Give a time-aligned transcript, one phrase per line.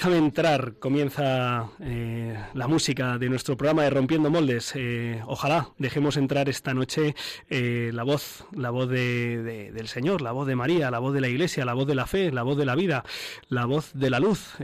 [0.00, 4.72] Déjame entrar, comienza eh, la música de nuestro programa de Rompiendo Moldes.
[4.74, 7.14] Eh, ojalá dejemos entrar esta noche
[7.50, 11.20] eh, la voz, la voz de, del Señor, la voz de María, la voz de
[11.20, 13.04] la Iglesia, la voz de la fe, la voz de la vida,
[13.50, 14.54] la voz de la luz,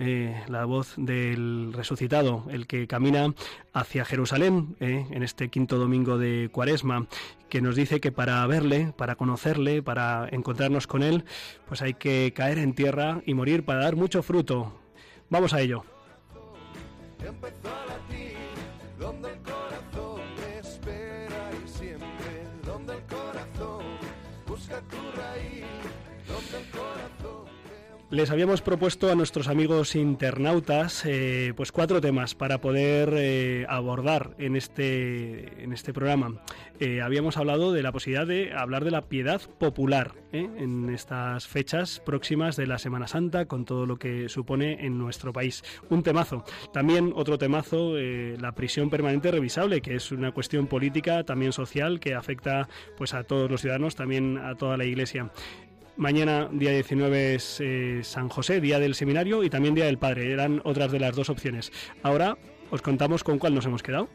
[0.48, 3.34] la voz del resucitado, el que camina
[3.74, 7.08] hacia Jerusalén en este quinto domingo de Cuaresma,
[7.50, 11.26] que nos dice que para verle, para conocerle, para encontrarnos con él,
[11.68, 14.85] pues hay que caer en tierra y morir para dar mucho fruto
[15.30, 15.84] Vamos a ello.
[28.08, 34.36] Les habíamos propuesto a nuestros amigos internautas eh, pues cuatro temas para poder eh, abordar
[34.38, 36.40] en este, en este programa.
[36.78, 42.00] Eh, habíamos hablado de la posibilidad de hablar de la piedad popular en estas fechas
[42.04, 45.64] próximas de la Semana Santa con todo lo que supone en nuestro país.
[45.88, 46.44] Un temazo.
[46.72, 52.14] También otro temazo, la prisión permanente revisable, que es una cuestión política, también social, que
[52.14, 55.30] afecta pues a todos los ciudadanos, también a toda la Iglesia.
[55.96, 60.30] Mañana, día 19, es eh, San José, día del seminario y también día del Padre.
[60.30, 61.72] Eran otras de las dos opciones.
[62.02, 62.36] Ahora
[62.70, 64.10] os contamos con cuál nos hemos quedado.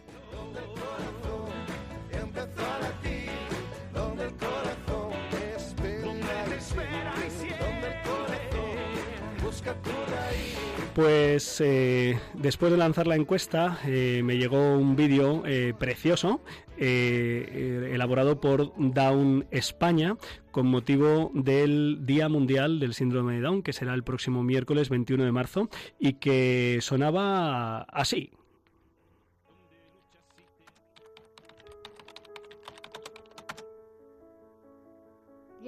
[10.95, 16.41] Pues eh, después de lanzar la encuesta eh, me llegó un vídeo eh, precioso
[16.77, 20.17] elaborado por Down España
[20.49, 25.23] con motivo del Día Mundial del Síndrome de Down que será el próximo miércoles 21
[25.23, 28.31] de marzo y que sonaba así.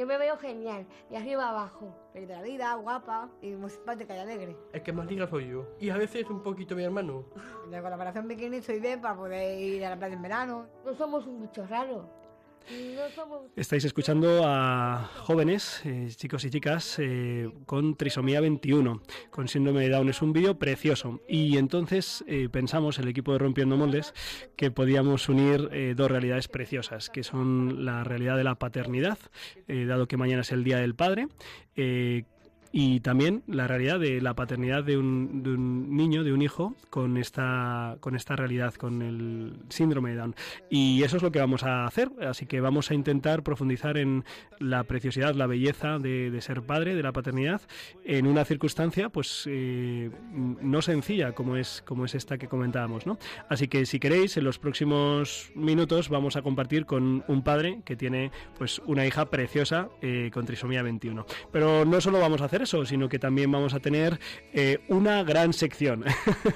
[0.03, 4.14] Yo me veo genial, de arriba abajo, pero de la vida, guapa y muy simpática
[4.14, 4.58] y alegre.
[4.74, 5.66] El que más liga soy yo.
[5.80, 7.24] Y a veces un poquito mi hermano.
[7.72, 10.68] De colaboración bikini soy bien para poder ir a la playa en verano.
[10.84, 12.09] No somos un bicho raro.
[13.56, 19.90] Estáis escuchando a jóvenes, eh, chicos y chicas, eh, con trisomía 21, con síndrome de
[19.90, 20.09] Down.
[20.09, 21.19] Es un vídeo precioso.
[21.28, 24.13] Y entonces eh, pensamos, el equipo de Rompiendo Moldes,
[24.56, 29.18] que podíamos unir dos realidades preciosas, que son la realidad de la paternidad,
[29.68, 31.28] dado que mañana es el Día del Padre,
[32.75, 36.75] y también la realidad de la paternidad de un, de un, niño, de un hijo,
[36.89, 40.35] con esta, con esta realidad, con el síndrome de Down.
[40.72, 44.25] Y eso es lo que vamos a hacer, así que vamos a intentar profundizar en
[44.57, 47.61] la preciosidad, la belleza de, ser padre, de la paternidad,
[48.03, 53.05] en una circunstancia pues eh, no sencilla como es, como es esta que comentábamos.
[53.05, 53.19] ¿no?
[53.50, 57.95] Así que si queréis, en los próximos minutos vamos a compartir con un padre que
[57.95, 61.23] tiene pues una hija preciosa eh, con trisomía 21.
[61.51, 64.19] Pero no solo vamos a hacer sino que también vamos a tener
[64.53, 66.06] eh, una gran sección.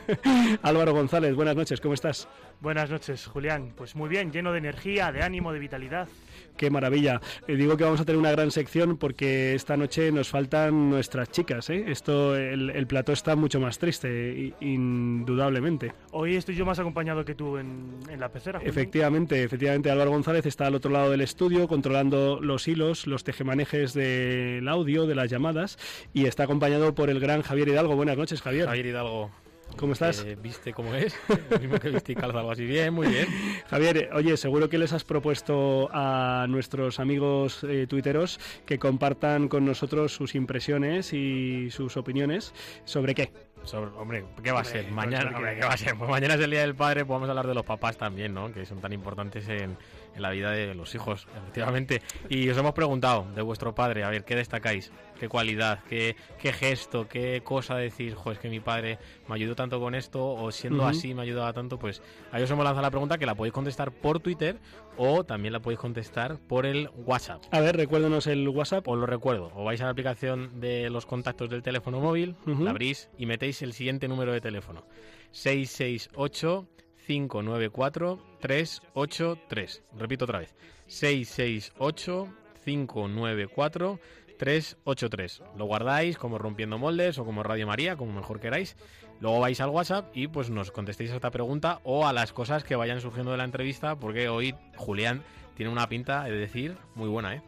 [0.61, 2.29] Álvaro González, buenas noches, ¿cómo estás?
[2.61, 3.73] Buenas noches, Julián.
[3.75, 6.07] Pues muy bien, lleno de energía, de ánimo, de vitalidad.
[6.55, 7.21] Qué maravilla.
[7.47, 11.29] Eh, digo que vamos a tener una gran sección porque esta noche nos faltan nuestras
[11.29, 11.69] chicas.
[11.69, 11.85] ¿eh?
[11.87, 15.93] Esto, el, el, plató está mucho más triste, indudablemente.
[16.11, 18.59] Hoy estoy yo más acompañado que tú en, en la pecera.
[18.63, 19.91] Efectivamente, efectivamente.
[19.91, 25.05] Álvaro González está al otro lado del estudio controlando los hilos, los tejemanejes del audio,
[25.05, 25.77] de las llamadas
[26.13, 27.95] y está acompañado por el gran Javier Hidalgo.
[27.95, 28.65] Buenas noches, Javier.
[28.67, 29.31] Javier Hidalgo.
[29.75, 30.23] ¿Cómo estás?
[30.25, 31.15] Eh, ¿Viste cómo es?
[31.59, 32.65] mismo que viste y algo así.
[32.65, 33.27] Bien, muy bien.
[33.69, 39.65] Javier, oye, seguro que les has propuesto a nuestros amigos eh, tuiteros que compartan con
[39.65, 42.53] nosotros sus impresiones y sus opiniones
[42.85, 43.31] sobre qué.
[43.63, 44.89] Sobre, hombre, ¿qué va a ser?
[44.91, 45.95] Mañana, ¿qué va a ser?
[45.95, 48.51] Pues mañana es el Día del Padre, podemos hablar de los papás también, ¿no?
[48.51, 49.77] Que son tan importantes en,
[50.17, 52.01] en la vida de los hijos, efectivamente.
[52.29, 54.91] Y os hemos preguntado de vuestro padre, a ver, ¿qué destacáis?
[55.19, 55.79] ¿Qué cualidad?
[55.89, 57.07] ¿Qué, qué gesto?
[57.07, 58.13] ¿Qué cosa decir?
[58.13, 60.89] Jo, es que mi padre me ayudó tanto con esto, o siendo uh -huh.
[60.89, 63.91] así me ayudaba tanto, pues ahí os hemos lanzado la pregunta que la podéis contestar
[63.91, 64.59] por Twitter
[64.97, 67.43] o también la podéis contestar por el WhatsApp.
[67.51, 68.87] A ver, recuérdenos el WhatsApp.
[68.87, 72.51] Os lo recuerdo, o vais a la aplicación de los contactos del teléfono móvil, uh
[72.51, 72.63] -huh.
[72.63, 74.85] la abrís y metéis el siguiente número de teléfono.
[75.31, 76.67] 668
[77.07, 79.83] 594 383.
[79.97, 80.53] Repito otra vez.
[80.87, 82.27] 668
[82.65, 83.99] 594
[84.37, 85.41] 383.
[85.57, 88.75] Lo guardáis como Rompiendo Moldes o como Radio María, como mejor queráis.
[89.19, 92.63] Luego vais al WhatsApp y pues nos contestéis a esta pregunta o a las cosas
[92.63, 95.23] que vayan surgiendo de la entrevista, porque hoy Julián
[95.55, 97.41] tiene una pinta, de decir, muy buena, ¿eh?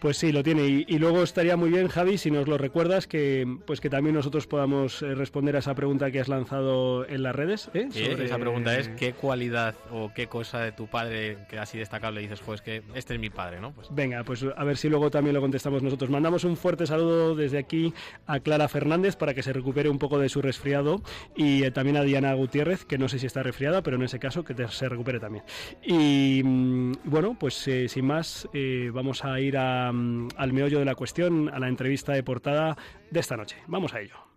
[0.00, 0.66] Pues sí, lo tiene.
[0.66, 4.46] Y, luego estaría muy bien, Javi, si nos lo recuerdas, que pues que también nosotros
[4.46, 7.70] podamos eh, responder a esa pregunta que has lanzado en las redes.
[7.74, 7.88] ¿eh?
[7.94, 12.40] Esa pregunta es, ¿qué cualidad o qué cosa de tu padre que así destacable dices,
[12.44, 13.72] pues que este es mi padre, ¿no?
[13.72, 13.88] Pues...
[13.90, 16.10] Venga, pues a ver si luego también lo contestamos nosotros.
[16.10, 17.94] Mandamos un fuerte saludo desde aquí
[18.26, 21.02] a Clara Fernández para que se recupere un poco de su resfriado
[21.34, 24.18] y eh, también a Diana Gutiérrez, que no sé si está resfriada, pero en ese
[24.18, 25.44] caso que se recupere también.
[25.82, 28.48] Y mm, bueno, pues sin más,
[28.92, 29.93] vamos a ir a
[30.36, 32.76] al meollo de la cuestión, a la entrevista de portada
[33.10, 33.56] de esta noche.
[33.66, 34.34] Vamos a ello.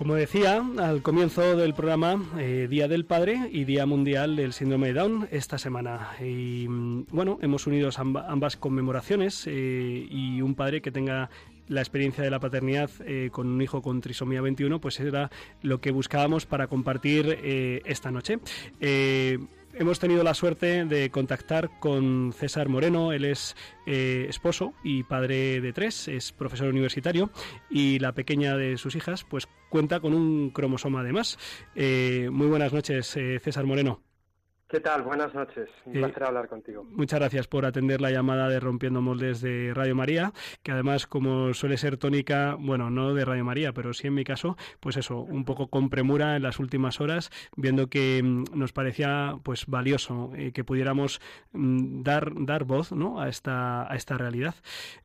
[0.00, 4.86] Como decía al comienzo del programa, eh, Día del Padre y Día Mundial del Síndrome
[4.86, 6.12] de Down esta semana.
[6.18, 11.28] Y mm, bueno, hemos unido ambas conmemoraciones eh, y un padre que tenga
[11.68, 15.30] la experiencia de la paternidad eh, con un hijo con trisomía 21, pues era
[15.60, 17.38] lo que buscábamos para compartir
[17.84, 18.38] esta noche
[19.74, 23.12] hemos tenido la suerte de contactar con César Moreno.
[23.12, 23.56] Él es
[23.86, 27.30] eh, esposo y padre de tres, es profesor universitario
[27.70, 31.38] y la pequeña de sus hijas pues cuenta con un cromosoma además.
[31.74, 34.09] Eh, muy buenas noches, eh, César Moreno.
[34.70, 35.02] ¿Qué tal?
[35.02, 35.68] Buenas noches.
[35.84, 36.84] Un placer hablar contigo.
[36.84, 40.32] Muchas gracias por atender la llamada de Rompiendo Moldes de Radio María,
[40.62, 44.22] que además, como suele ser tónica, bueno, no de Radio María, pero sí en mi
[44.22, 48.72] caso, pues eso, un poco con premura en las últimas horas, viendo que mm, nos
[48.72, 51.20] parecía pues valioso eh, que pudiéramos
[51.50, 53.20] mm, dar, dar voz ¿no?
[53.20, 54.54] a, esta, a esta realidad.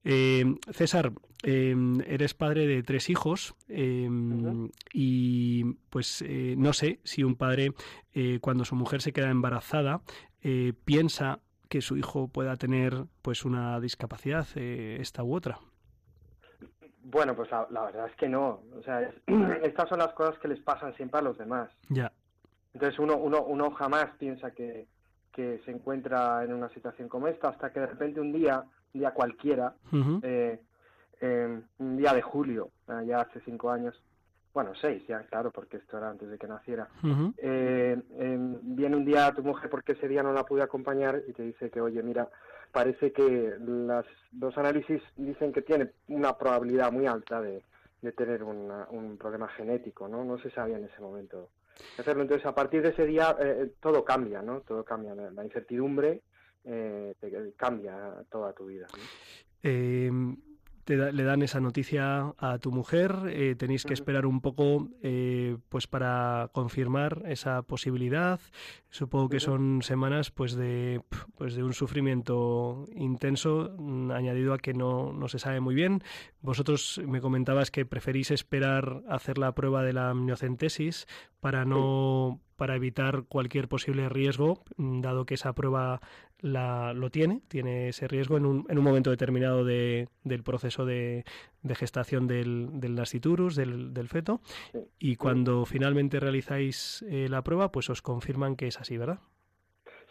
[0.03, 1.11] Eh, César,
[1.47, 7.73] Em, eres padre de tres hijos em, y pues eh, no sé si un padre
[8.15, 10.01] eh, cuando su mujer se queda embarazada
[10.41, 15.59] eh, piensa que su hijo pueda tener pues una discapacidad esta u otra.
[17.03, 18.61] Bueno, pues la, verdad es que no.
[18.75, 19.07] O sea,
[19.63, 21.69] estas son las cosas que les pasan siempre a los demás.
[21.89, 22.11] Ya.
[22.73, 24.87] Entonces uno, uno, uno jamás piensa que,
[25.31, 28.63] que se encuentra en una situación como esta hasta que de repente un día,
[28.95, 29.75] un día cualquiera,
[31.21, 32.69] un día de julio,
[33.05, 34.01] ya hace cinco años,
[34.55, 36.87] bueno, seis ya, claro, porque esto era antes de que naciera.
[37.37, 37.97] Eh,
[38.61, 41.69] viene un día tu mujer porque ese día no la pude acompañar y te dice
[41.69, 42.29] que, oye, mira,
[42.71, 47.61] parece que las dos análisis dicen que tiene una probabilidad muy alta de,
[48.15, 50.23] tener un problema genético, ¿no?
[50.23, 51.49] No se sabía en ese momento
[51.97, 52.21] hacerlo.
[52.21, 54.61] Entonces, a partir de ese día, eh, eh, todo cambia, ¿no?
[54.61, 55.15] Todo cambia.
[55.15, 56.21] La, incertidumbre
[57.57, 58.87] cambia toda tu vida.
[58.93, 60.37] ¿no?
[60.87, 65.87] Le dan esa noticia a tu mujer, eh, tenéis que esperar un poco eh, pues
[65.87, 68.39] para confirmar esa posibilidad.
[68.89, 71.01] Supongo que son semanas pues de
[71.35, 76.01] pues de un sufrimiento intenso mm, añadido a que no, no se sabe muy bien.
[76.41, 81.07] Vosotros me comentabas que preferís esperar hacer la prueba de la amniocentesis
[81.39, 85.99] para no para evitar cualquier posible riesgo, mm, dado que esa prueba
[86.45, 90.85] la, lo tiene, tiene ese riesgo en un, en un momento determinado de, del proceso
[90.85, 91.25] de,
[91.63, 94.41] de gestación del, del nasciturus, del, del feto,
[94.99, 99.19] y cuando finalmente realizáis eh, la prueba, pues os confirman que es así, ¿verdad?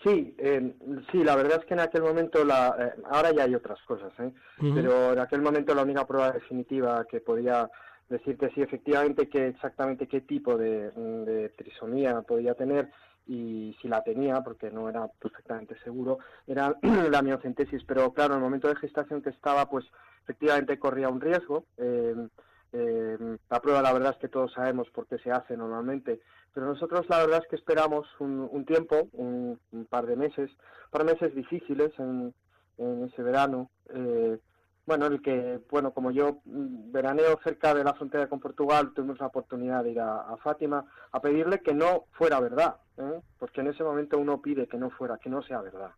[0.02, 0.74] Sí, eh,
[1.12, 4.12] sí, la verdad es que en aquel momento, la, eh, ahora ya hay otras cosas,
[4.18, 4.32] ¿eh?
[4.58, 7.70] pero en aquel momento la única prueba definitiva que podía
[8.08, 12.90] decirte si efectivamente que exactamente qué tipo de, de trisomía podía tener
[13.26, 16.76] y si la tenía, porque no era perfectamente seguro, era
[17.10, 17.84] la miocentesis.
[17.84, 19.86] Pero claro, en el momento de gestación que estaba, pues
[20.22, 21.64] efectivamente corría un riesgo.
[21.76, 22.28] Eh,
[22.72, 26.20] eh, la prueba, la verdad es que todos sabemos por qué se hace normalmente,
[26.52, 31.04] pero nosotros la verdad es que esperamos un, tiempo, un, par de meses, un par
[31.04, 32.34] de meses difíciles en,
[32.78, 33.70] en ese verano.
[33.90, 34.38] Eh,
[34.86, 39.18] bueno, el que, bueno, como yo mm, veraneo cerca de la frontera con Portugal, tuvimos
[39.18, 43.20] la oportunidad de ir a, Fátima a pedirle que no fuera verdad, ¿eh?
[43.38, 45.90] porque en ese momento uno pide que no fuera, que no sea verdad.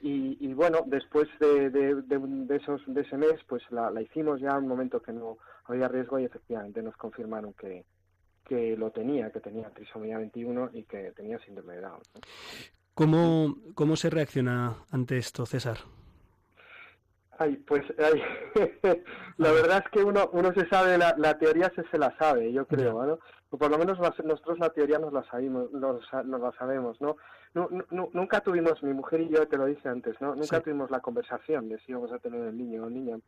[0.00, 4.68] Y, bueno, después de, de, esos, de ese mes, pues la, hicimos ya en un
[4.68, 7.84] momento que no había riesgo y efectivamente nos confirmaron que,
[8.44, 12.00] que lo tenía, que tenía trisomía 21 y que tenía síndrome de Down.
[12.94, 15.78] ¿Cómo, ¿Cómo se reacciona ante esto, César?
[17.40, 17.82] Ay, pues
[19.38, 22.52] la verdad es que uno, uno se sabe, la, la teoría se, se la sabe,
[22.52, 23.18] yo creo, ¿no?
[23.48, 27.16] O por lo menos nosotros la teoría nos la sabemos, nos, nos la sabemos, ¿no?
[28.12, 30.36] nunca tuvimos, mi mujer y yo te lo dije antes, ¿no?
[30.36, 33.18] Nunca tuvimos la conversación de si íbamos a tener el niño o niña.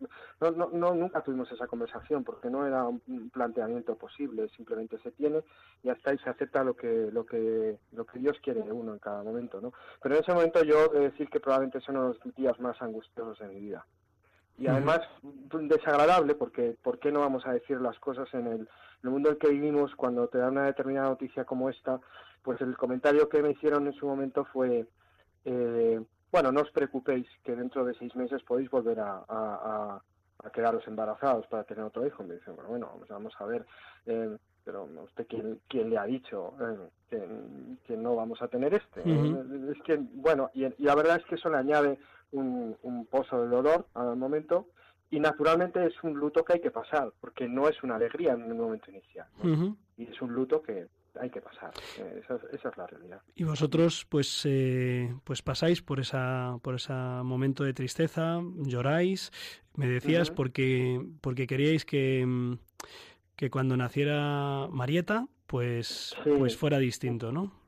[0.41, 5.11] No, no, no, nunca tuvimos esa conversación porque no era un planteamiento posible, simplemente se
[5.11, 5.43] tiene
[5.83, 8.93] y hasta ahí se acepta lo que, lo que, lo que Dios quiere de uno
[8.93, 9.73] en cada momento, ¿no?
[10.01, 13.41] Pero en ese momento yo he de decir que probablemente son los días más angustiosos
[13.41, 13.85] de mi vida
[14.63, 15.01] y además
[15.53, 18.69] desagradable porque ¿por qué no vamos a decir las cosas en el,
[19.03, 22.01] mundo en el que vivimos cuando te dan una determinada noticia como esta
[22.45, 24.87] pues el comentario que me hicieron en su momento fue
[25.45, 26.01] eh,
[26.31, 30.01] bueno no os preocupéis que dentro de seis meses podéis volver a, a,
[30.53, 32.23] quedaros embarazados para tener otro hijo.
[32.23, 33.67] Me dicen bueno bueno vamos a ver
[34.07, 36.55] eh, pero usted quién, quién le ha dicho
[37.11, 37.19] eh,
[37.85, 41.35] que, no vamos a tener este es que bueno y, y, la verdad es que
[41.35, 41.99] eso le añade
[42.33, 44.69] un, pozo de dolor al momento
[45.11, 48.43] y naturalmente es un luto que hay que pasar, porque no es una alegría en
[48.43, 49.27] el momento inicial.
[49.97, 50.89] Y es un luto que
[51.21, 51.71] hay que pasar.
[51.99, 53.21] Eh, esa, es la realidad.
[53.35, 59.31] Y vosotros, pues, eh, pues pasáis por esa, por ese momento de tristeza, lloráis,
[59.75, 62.57] me decías, porque, porque queríais que,
[63.37, 67.62] que cuando naciera Marieta, pues, pues fuera distinto, ¿no?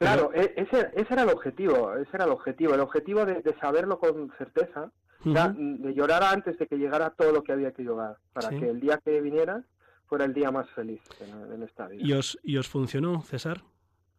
[0.00, 3.98] Claro, e, ese, ese, era el objetivo, ese era el objetivo, el objetivo de, saberlo
[3.98, 4.90] con certeza,
[5.22, 8.80] de llorar antes de que llegara todo lo que había que llorar, para que el
[8.80, 9.62] día que viniera
[10.06, 12.02] fuera el día más feliz en, esta vida.
[12.02, 13.60] ¿Y os, ¿Y os funcionó, César?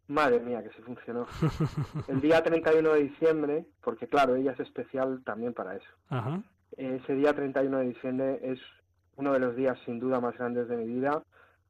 [0.08, 1.26] Madre mía, que se funcionó.
[2.08, 6.44] el día 31 de diciembre, porque claro, ella es especial también para eso.
[6.78, 8.60] Ese día 31 de diciembre es
[9.16, 11.24] uno de los días sin duda más grandes de mi vida.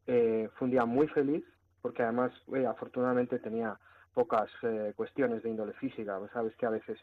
[0.05, 1.45] Eh, fue un día muy feliz,
[1.81, 3.79] porque además, eh, afortunadamente tenía
[4.13, 6.97] pocas eh, cuestiones de índole física, sabes que a veces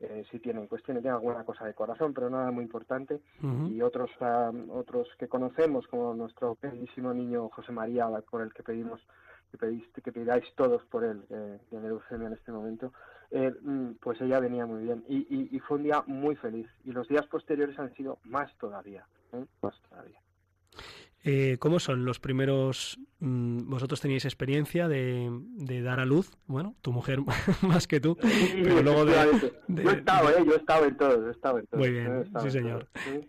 [0.00, 3.20] eh, sí tienen cuestiones, tienen alguna cosa de corazón, pero nada muy importante,
[3.70, 8.62] y otros ah, otros que conocemos, como nuestro queridísimo niño José María, por el que
[8.62, 9.00] pedimos
[9.50, 12.92] que, pediste, que pidáis todos por él, eh, tiene leucemia en este momento,
[13.30, 16.68] eh, mm, pues ella venía muy bien, y, y, y, fue un día muy feliz,
[16.84, 19.06] y los días posteriores han sido más todavía,
[19.62, 20.18] más todavía.
[21.26, 23.00] Eh, ¿Cómo son los primeros?
[23.20, 25.30] Mm, vosotros teníais experiencia de,
[25.82, 27.20] dar a luz, bueno, tu mujer
[27.62, 29.14] más que tú, pero luego de,
[29.68, 31.80] yo he estado, eh, yo he estado en todo, he estado en todo.
[31.80, 32.88] Muy bien, sí señor,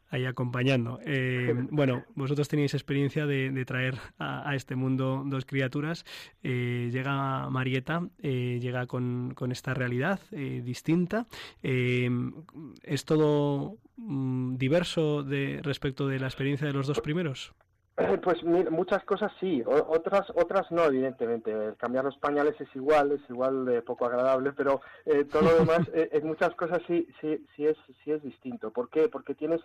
[0.10, 1.00] ahí acompañando.
[1.06, 6.04] Eh, bueno, vosotros teníais experiencia de, traer a, este mundo dos criaturas.
[6.44, 11.28] llega Marieta, llega con, con, esta realidad distinta.
[11.62, 17.54] ¿Es todo mm, diverso de respecto de la experiencia de los dos primeros?
[17.98, 21.76] Eh, pues muchas cosas sí, otras otras no, evidentemente.
[21.78, 25.88] cambiar los pañales es igual, es igual de poco agradable, pero eh, todo lo demás,
[25.94, 28.72] eh, en muchas cosas sí, sí, sí es, sí es distinto.
[28.72, 29.08] ¿Por qué?
[29.08, 29.62] Porque tienes,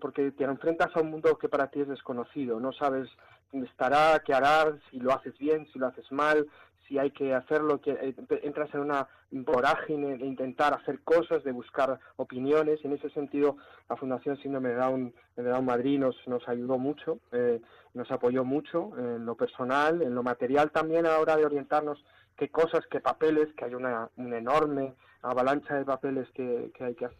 [0.00, 2.60] porque te enfrentas a un mundo que para ti es desconocido.
[2.60, 3.08] No sabes
[3.50, 6.46] dónde estará, qué hará, si lo haces bien, si lo haces mal,
[6.90, 11.52] si hay que hacerlo, que eh, entras en una vorágine de intentar hacer cosas, de
[11.52, 12.84] buscar opiniones.
[12.84, 13.56] En ese sentido,
[13.88, 17.60] la Fundación Síndrome de Down, de Down Madrid nos, nos ayudó mucho, eh,
[17.94, 22.04] nos apoyó mucho en lo personal, en lo material también a la hora de orientarnos
[22.36, 27.18] qué cosas, qué papeles, que hay una, enorme avalancha de papeles que, hay que hacer.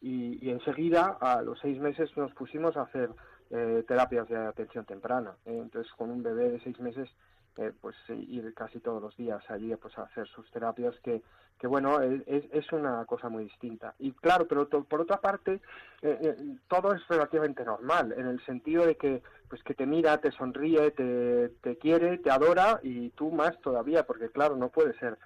[0.00, 3.10] Y, enseguida, a los seis meses, nos pusimos a hacer
[3.50, 5.36] eh, terapias de atención temprana.
[5.44, 7.10] entonces, con un bebé de seis meses
[7.58, 11.22] eh, pues ir casi todos los días allí pues a hacer sus terapias que,
[11.58, 13.94] que bueno es, es una cosa muy distinta.
[13.98, 15.60] Y claro pero por otra parte
[16.00, 20.18] eh, eh, todo es relativamente normal en el sentido de que pues que te mira
[20.18, 24.98] te sonríe te, te quiere te adora y tú más todavía porque claro no puede
[24.98, 25.18] ser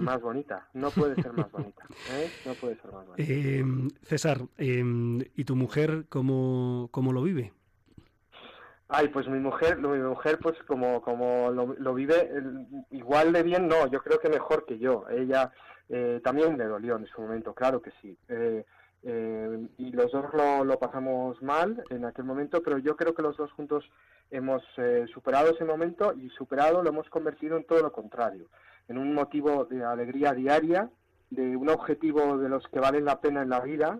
[0.00, 1.82] más bonita no puede ser más bonita
[2.46, 3.32] no puede ser más bonita.
[3.32, 7.52] Em, César em, y tu mujer cómo cómo lo vive
[8.94, 12.30] Ay, pues mi mujer, mi mujer pues como, como lo, vive
[12.90, 15.06] igual de bien, no, yo creo que mejor que yo.
[15.08, 15.50] Ella
[15.88, 18.18] eh, también le dolió en su momento, claro que sí.
[18.28, 18.66] Eh,
[19.04, 23.22] eh, y los dos lo, lo, pasamos mal en aquel momento, pero yo creo que
[23.22, 23.90] los dos juntos
[24.30, 24.62] hemos
[25.12, 28.48] superado ese momento y superado lo hemos convertido en todo lo contrario,
[28.88, 30.90] en un motivo de alegría diaria,
[31.30, 33.98] de un objetivo de los que valen la pena en la vida.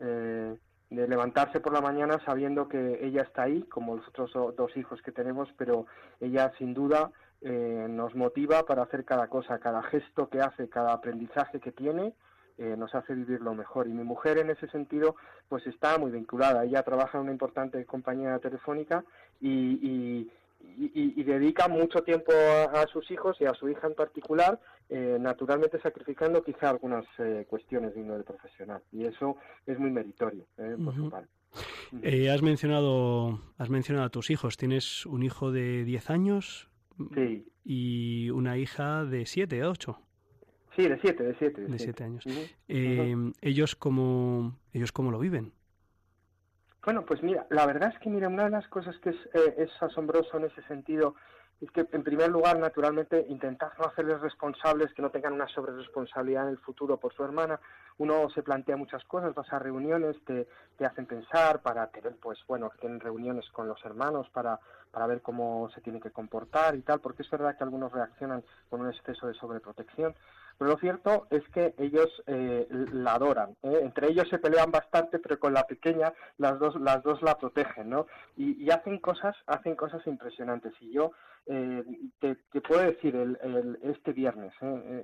[0.00, 0.56] Eh,
[0.90, 5.02] de levantarse por la mañana sabiendo que ella está ahí, como los otros dos hijos
[5.02, 5.86] que tenemos, pero
[6.20, 7.10] ella sin duda
[7.42, 12.14] eh, nos motiva para hacer cada cosa, cada gesto que hace, cada aprendizaje que tiene,
[12.58, 13.86] eh, nos hace vivir lo mejor.
[13.86, 15.16] Y mi mujer en ese sentido,
[15.48, 16.64] pues está muy vinculada.
[16.64, 19.04] Ella trabaja en una importante compañía telefónica
[19.40, 20.28] y,
[20.78, 25.80] y, dedica mucho tiempo a, sus hijos y a su hija en particular eh, naturalmente
[25.80, 30.94] sacrificando quizá algunas eh, cuestiones de índole profesional y eso es muy meritorio eh, por
[30.94, 31.28] su parte.
[32.30, 34.56] has mencionado has mencionado a tus hijos.
[34.56, 36.70] Tienes un hijo de 10 años
[37.14, 37.48] sí.
[37.64, 40.00] y una hija de 7, 8.
[40.76, 41.60] Sí, de 7, de 7.
[41.62, 42.24] De 7 años.
[42.68, 45.52] ellos cómo ellos cómo lo viven.
[46.84, 49.16] Bueno, pues mira, la verdad es que mira, una de las cosas que es,
[49.56, 51.16] es asombroso en ese sentido
[51.60, 56.44] es que, en primer lugar, naturalmente, intentar no hacerles responsables, que no tengan una sobreresponsabilidad
[56.44, 57.58] en el futuro por su hermana.
[57.98, 60.46] Uno se plantea muchas cosas, vas a reuniones, te,
[60.76, 64.60] te hacen pensar para tener, pues bueno, que tienen reuniones con los hermanos para,
[64.90, 68.44] para ver cómo se tiene que comportar y tal, porque es verdad que algunos reaccionan
[68.68, 70.14] con un exceso de sobreprotección.
[70.58, 73.50] Pero lo cierto es que ellos eh, la adoran.
[73.62, 73.80] ¿eh?
[73.82, 77.90] Entre ellos se pelean bastante, pero con la pequeña las dos, las dos la protegen,
[77.90, 78.06] ¿no?
[78.36, 80.72] Y, hacen cosas, hacen cosas impresionantes.
[80.80, 81.12] Y yo
[81.46, 81.84] eh,
[82.18, 84.52] te, puedo decir, el, este viernes,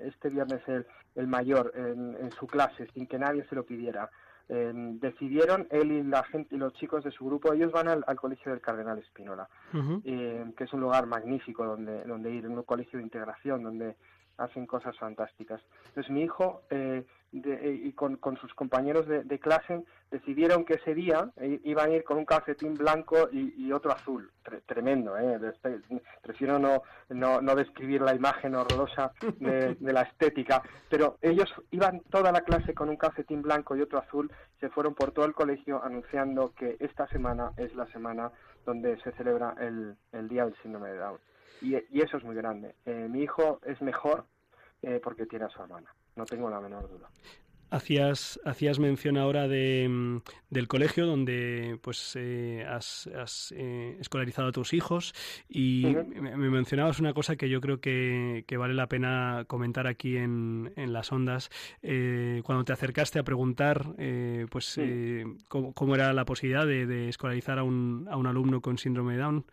[0.05, 4.11] este viernes el, el mayor en, su clase, sin que nadie se lo pidiera,
[4.49, 8.53] decidieron él y la gente y los chicos de su grupo ellos van al, colegio
[8.53, 13.63] del Cardenal Espínola que es un lugar magnífico donde donde ir un colegio de integración
[13.63, 13.97] donde
[14.37, 15.63] hacen cosas fantásticas.
[15.87, 16.63] Entonces mi hijo
[17.33, 21.95] eh, eh, y con, sus compañeros de, clase decidieron que ese día eh, iban a
[21.95, 24.31] ir con un calcetín blanco y, otro azul.
[24.67, 25.39] tremendo, ¿eh?
[26.23, 32.43] prefiero no, no, describir la imagen horrorosa de, la estética, pero ellos iban toda la
[32.43, 36.53] clase con un calcetín blanco y otro azul, se fueron por todo el colegio anunciando
[36.55, 38.31] que esta semana es la semana
[38.67, 41.19] donde se celebra el, el Día del Síndrome de Down.
[41.62, 42.75] Y, eso es muy grande.
[42.85, 44.25] Eh, mi hijo es mejor
[44.83, 47.09] eh, porque tiene a su hermana, no tengo la menor duda.
[47.71, 50.19] Hacías, hacías mención ahora de, mm,
[50.50, 53.09] del colegio donde pues eh, has,
[53.99, 55.14] escolarizado a tus hijos
[55.49, 55.87] y
[56.21, 60.92] me, mencionabas una cosa que yo creo que, vale la pena comentar aquí en, en
[60.92, 61.49] las ondas.
[61.81, 63.95] cuando te acercaste a preguntar
[64.50, 64.78] pues
[65.49, 69.20] cómo, era la posibilidad de, de escolarizar a un, a un alumno con síndrome de
[69.20, 69.46] Down,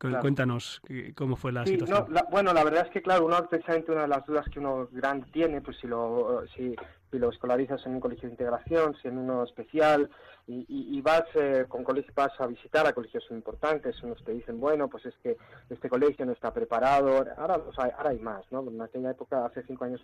[0.00, 0.80] Cuéntanos
[1.14, 2.06] cómo fue la situación.
[2.30, 5.26] bueno, la verdad es que, claro, uno, precisamente una de las dudas que uno grande
[5.30, 6.74] tiene, pues si lo, si,
[7.10, 10.08] lo escolarizas en un colegio de integración, si en uno especial,
[10.46, 14.88] y, vas eh, con colegio, vas a visitar a colegios importantes, unos te dicen, bueno,
[14.88, 15.36] pues es que
[15.68, 18.66] este colegio no está preparado, ahora, ahora hay más, ¿no?
[18.68, 20.00] En aquella época, hace cinco años,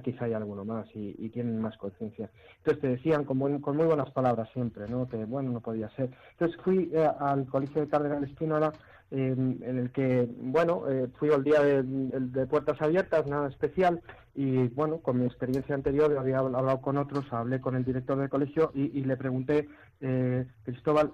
[0.00, 2.30] quizá hay alguno más y, tienen más conciencia.
[2.58, 5.08] Entonces te decían con, muy buenas palabras siempre, ¿no?
[5.08, 6.10] Que bueno, no podía ser.
[6.32, 8.72] Entonces fui eh, al colegio de Cardenal Espínola,
[9.10, 14.00] en el que, bueno, eh, fui al día de, puertas abiertas, nada especial,
[14.34, 18.28] y bueno, con mi experiencia anterior había hablado con otros, hablé con el director del
[18.28, 19.68] colegio y, le pregunté,
[20.00, 21.12] eh, Cristóbal,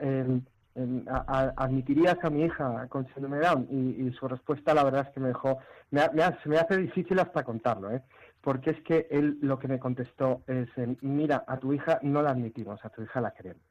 [1.56, 3.40] ¿admitirías a mi hija con síndrome?
[3.70, 5.58] Y, su respuesta, la verdad es que me dejó,
[5.90, 6.00] me,
[6.42, 8.02] se me hace difícil hasta contarlo, ¿eh?
[8.40, 10.68] Porque es que él lo que me contestó es,
[11.02, 13.62] mira, a tu hija no la admitimos, a tu hija la queremos.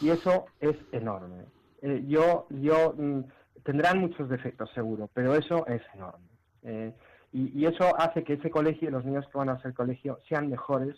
[0.00, 1.44] Y eso es enorme.
[1.80, 3.20] Eh, yo, yo, mm,
[3.64, 6.26] tendrán muchos defectos seguro, pero eso es enorme.
[6.62, 6.92] Eh,
[7.32, 10.50] y, eso hace que ese colegio y los niños que van a ese colegio sean
[10.50, 10.96] mejores,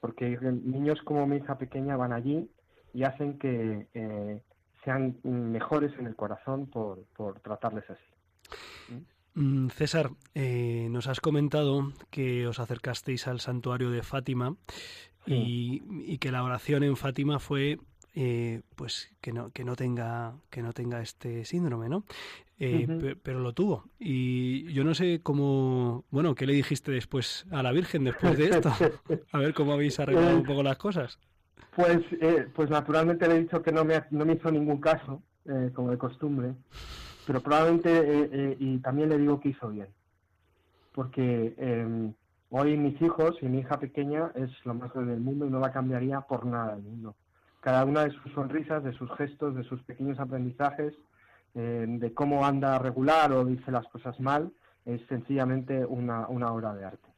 [0.00, 2.50] porque niños como mi hija pequeña van allí
[2.92, 4.42] y hacen que eh,
[4.84, 9.02] sean mejores en el corazón por, por tratarles así.
[9.36, 9.68] ¿Mm?
[9.68, 14.56] César, eh, nos has comentado que os acercasteis al santuario de Fátima
[15.26, 17.78] y, que la oración en Fátima fue
[18.14, 22.06] eh, pues que no que no tenga que no tenga este síndrome, ¿no?
[22.58, 27.62] Eh, pero lo tuvo y yo no sé cómo bueno qué le dijiste después a
[27.62, 28.72] la Virgen después de esto
[29.32, 31.18] a ver cómo habéis arreglado un poco las cosas.
[31.74, 31.98] Pues
[32.54, 35.22] pues naturalmente le he dicho que no me no me hizo ningún caso
[35.74, 36.54] como de costumbre
[37.26, 39.88] pero probablemente, eh, eh, y también le digo que hizo bien,
[40.94, 42.14] porque em,
[42.50, 45.58] hoy mis hijos y mi hija pequeña es lo más grande del mundo y no
[45.58, 47.16] la cambiaría por nada del mundo.
[47.60, 50.94] Cada una de sus sonrisas, de sus gestos, de sus pequeños aprendizajes,
[51.54, 54.52] em, de cómo anda regular o dice las cosas mal,
[54.84, 57.08] es sencillamente una, una obra de arte.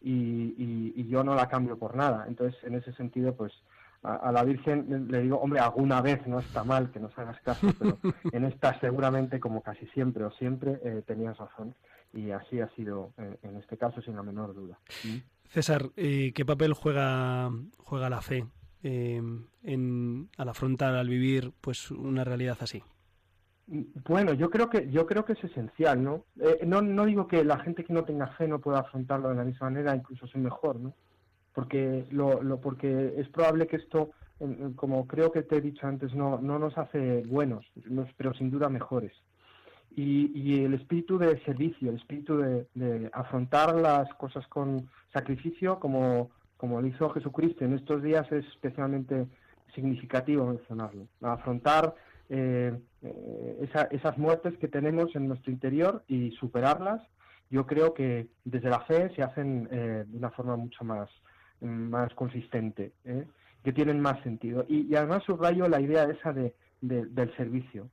[0.00, 2.26] Y, y yo no la cambio por nada.
[2.28, 3.52] Entonces, en ese sentido, pues
[4.06, 7.68] a, la Virgen le digo, hombre, alguna vez no está mal que nos hagas caso,
[7.78, 7.98] pero
[8.32, 11.74] en esta seguramente, como casi siempre o siempre, eh, tenías razón.
[12.12, 14.78] Y así ha sido eh, en este caso, sin la menor duda.
[15.48, 18.46] César, eh, ¿qué papel juega, juega la fe
[18.82, 22.82] en, al afrontar, al vivir pues una realidad así?
[23.66, 26.24] Bueno, yo creo que yo creo que es esencial, ¿no?
[26.64, 29.44] no, no digo que la gente que no tenga fe no pueda afrontarlo de la
[29.44, 30.94] misma manera, incluso ser mejor, ¿no?
[31.56, 34.10] Porque lo, lo, porque es probable que esto
[34.76, 37.64] como creo que te he dicho antes no no nos hace buenos
[38.16, 39.12] pero sin duda mejores
[39.96, 46.80] y, el espíritu de servicio, el espíritu de, afrontar las cosas con sacrificio como, como
[46.80, 49.26] lo hizo Jesucristo en estos días es especialmente
[49.74, 51.06] significativo mencionarlo.
[51.22, 51.94] Afrontar
[52.28, 57.00] eh, eh, esas muertes que tenemos en nuestro interior y superarlas,
[57.50, 61.08] yo creo que desde la fe se hacen eh, de una forma mucho más,
[61.60, 62.92] más consistente,
[63.62, 64.64] que tienen más sentido.
[64.68, 67.88] Y, además subrayo la idea esa de, del servicio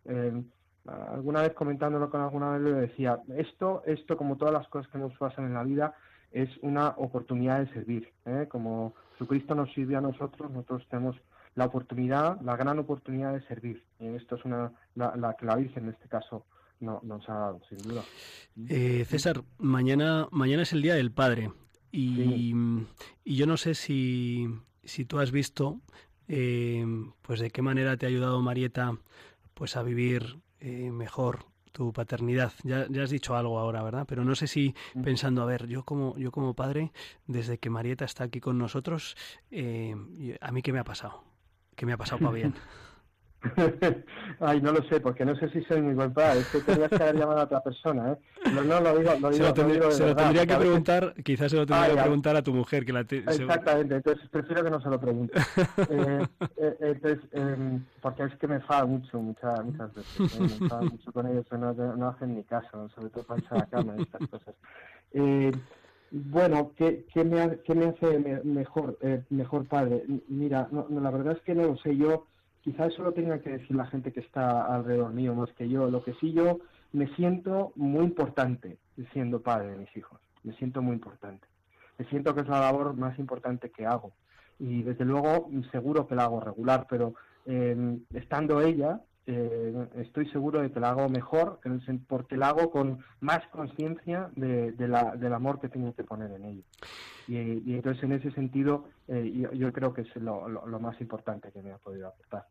[0.86, 4.98] alguna vez comentándolo con alguna vez le decía, esto, esto como todas las cosas que
[4.98, 5.96] nos pasan en la vida,
[6.32, 8.12] es una oportunidad de servir.
[8.26, 8.48] ¿eh?
[8.50, 11.16] Como Jesucristo nos sirve a nosotros, nosotros tenemos
[11.56, 13.84] la oportunidad, la gran oportunidad de servir.
[14.00, 16.46] Y esto es una, la, que la Virgen en este caso
[16.80, 18.02] no, nos ha dado, sin duda.
[18.68, 21.52] Eh, César, mañana, mañana es el Día del Padre
[21.94, 22.54] y,
[23.24, 24.48] y yo no sé si,
[24.84, 25.80] si tú has visto
[26.28, 26.86] eh,
[27.22, 28.98] pues de qué manera te ha ayudado Marieta
[29.54, 32.54] pues a vivir eh, mejor tu paternidad.
[32.64, 34.06] Ya, ya, has dicho algo ahora, ¿verdad?
[34.08, 35.02] Pero no sé si mm.
[35.04, 36.92] pensando, a ver, yo como, yo como padre,
[37.28, 39.16] desde que Marieta está aquí con nosotros,
[39.52, 39.96] eh,
[40.40, 41.24] ¿a mí qué me ha pasado?
[41.76, 42.54] ¿Qué me ha pasado para bien?
[44.40, 46.40] Ay, no lo sé, porque no sé si soy buen padre.
[46.40, 48.18] Es que tendrías que haber llamado a otra persona, ¿eh?
[48.54, 51.52] No, no lo digo, lo digo, se lo, tendría, se lo tendría que preguntar, quizás
[51.52, 52.86] se lo tendría que preguntar a tu mujer.
[52.86, 55.40] que la Exactamente, entonces prefiero que no se lo pregunte.
[55.90, 56.26] eh,
[56.58, 60.36] eh, entonces, eh, porque es que me enfada mucho, muchas, muchas veces.
[60.36, 60.40] ¿eh?
[60.40, 63.58] Me enfada mucho con ellos, no, no hacen ni caso, sobre todo para irse a
[63.58, 64.56] la cama y estas cosas.
[66.16, 70.04] Bueno, ¿qué, qué, me, qué me hace mejor, mejor padre?
[70.28, 71.98] Mira, no, la verdad es que no lo sé.
[71.98, 72.28] Yo
[72.64, 75.90] quizá eso lo tenga que decir la gente que está alrededor mío más que yo.
[75.90, 76.60] Lo que sí yo
[76.92, 78.78] me siento muy importante
[79.12, 80.20] siendo padre de mis hijos.
[80.44, 81.48] Me siento muy importante.
[81.98, 84.14] Me siento que es la labor más importante que hago.
[84.60, 90.62] Y desde luego seguro que la hago regular, pero eh, estando ella, eh, estoy seguro
[90.62, 91.60] de que la hago mejor
[92.08, 96.64] porque la hago con más conciencia de, del amor que tengo que poner en ello.
[97.28, 100.48] Y, entonces en ese sentido eh, yo, creo que es lo,
[100.80, 102.48] más importante que me ha podido aportar.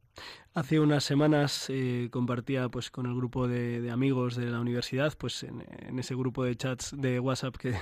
[0.54, 5.44] Hace unas semanas eh, compartía pues con el grupo de, amigos de la universidad, pues
[5.44, 5.62] en,
[5.98, 7.74] ese grupo de chats de WhatsApp que,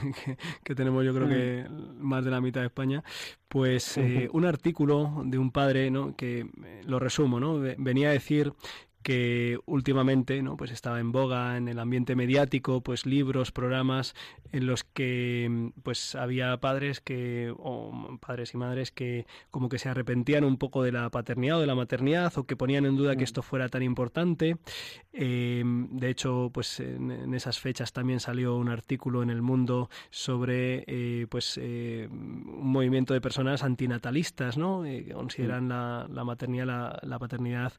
[0.63, 2.01] que, tenemos yo creo que mm.
[2.01, 3.03] más de la mitad de España,
[3.49, 3.97] pues
[4.33, 6.15] un artículo de un padre, ¿no?
[6.15, 6.47] que
[6.85, 7.59] lo resumo, ¿no?
[7.59, 8.53] venía a decir
[9.03, 14.15] que últimamente no pues estaba en boga en el ambiente mediático pues libros programas
[14.53, 19.89] en los que pues había padres que o padres y madres que como que se
[19.89, 23.17] arrepentían un poco de la paternidad o de la maternidad o que ponían en duda
[23.17, 24.57] que esto fuera tan importante.
[25.13, 30.85] Eh, de hecho pues en, esas fechas también salió un artículo en el Mundo sobre
[30.87, 37.01] eh, pues eh, un movimiento de personas antinatalistas no que consideran la, la maternidad la,
[37.03, 37.73] la paternidad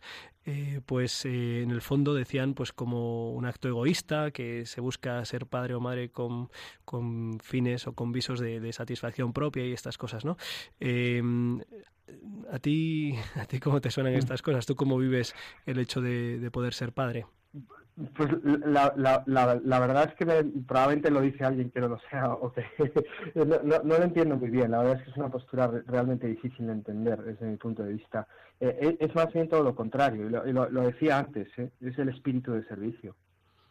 [0.43, 5.25] pues pues, eh, en el fondo decían pues como un acto egoísta que se busca
[5.25, 6.49] ser padre o madre con,
[6.85, 10.37] con fines o con visos de, satisfacción propia y estas cosas, ¿no?
[10.79, 11.59] Em,
[12.51, 14.65] ¿A ti, ¿A ti cómo te suenan estas cosas?
[14.65, 17.25] ¿Tú cómo vives el hecho de poder ser padre?
[18.15, 19.23] Pues la, la,
[19.63, 20.25] la, verdad es que
[20.65, 22.63] probablemente lo dice alguien que no lo sea o que
[23.35, 24.71] no, no, lo entiendo muy bien.
[24.71, 27.93] La verdad es que es una postura realmente difícil de entender desde mi punto de
[27.93, 28.27] vista.
[28.61, 31.71] Eh, es más bien todo lo contrario, y lo, lo, decía antes, ¿eh?
[31.81, 33.15] es el espíritu de servicio.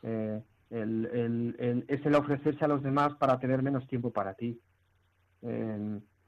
[0.03, 4.35] Eh, el, el, el, es el ofrecerse a los demás para tener menos tiempo para
[4.35, 4.61] ti.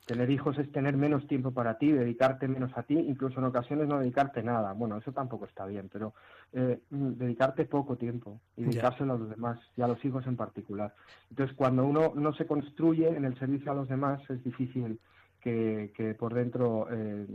[0.07, 3.87] Tener hijos es tener menos tiempo para ti, dedicarte menos a ti, incluso en ocasiones
[3.87, 4.73] no dedicarte nada.
[4.73, 6.13] Bueno, eso tampoco está bien, pero
[6.53, 10.37] eh, mm, dedicarte poco tiempo y dedicárselo a los demás y a los hijos en
[10.37, 10.93] particular.
[11.31, 14.99] Entonces, cuando uno no se construye en el servicio a los demás, es difícil
[15.43, 17.27] que, por dentro eh,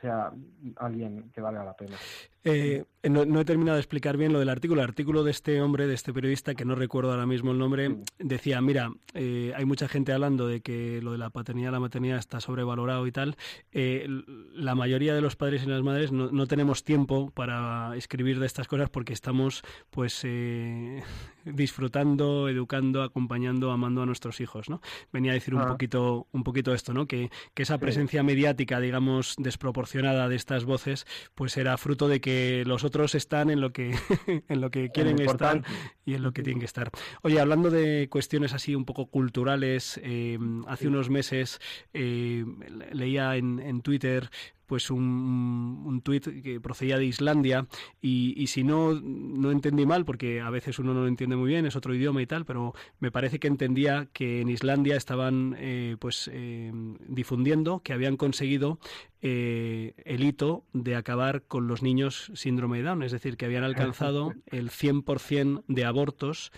[0.00, 0.32] sea
[0.76, 1.96] alguien que valga la pena.
[2.44, 4.80] Eh, no, he terminado de explicar bien lo del artículo.
[4.80, 7.96] El artículo de este hombre, de este periodista, que no recuerdo ahora mismo el nombre,
[8.18, 12.18] decía, mira, eh, hay mucha gente hablando de que lo de la paternidad, la maternidad
[12.18, 13.36] está sobrevalorado y tal.
[13.72, 18.68] la mayoría de los padres y las madres no, tenemos tiempo para escribir de estas
[18.68, 20.24] cosas porque estamos, pues,
[21.44, 24.80] disfrutando, educando, acompañando, amando a nuestros hijos, ¿no?
[25.12, 25.68] Venía a decir un ah.
[25.68, 27.06] poquito, un poquito esto, ¿no?
[27.06, 32.33] Que que esa presencia mediática, digamos, desproporcionada de estas voces, pues era fruto de que
[32.66, 33.94] los otros están en lo que,
[34.48, 35.62] en lo que quieren estar
[36.04, 36.90] y en lo que tienen que estar.
[37.22, 41.60] Oye, hablando de cuestiones así un poco culturales, eh, hace unos meses
[41.92, 42.44] eh,
[42.92, 44.30] leía en, en Twitter
[44.66, 47.66] pues un, un tuit que procedía de Islandia
[48.00, 51.66] y, si no, no entendí mal, porque a veces uno no lo entiende muy bien,
[51.66, 55.96] es otro idioma y tal, pero me parece que entendía que en Islandia estaban eh,
[55.98, 56.72] pues eh,
[57.08, 58.78] difundiendo que habían conseguido
[59.26, 63.64] eh, el hito de acabar con los niños síndrome de Down, es decir, que habían
[63.64, 66.52] alcanzado el 100% de abortos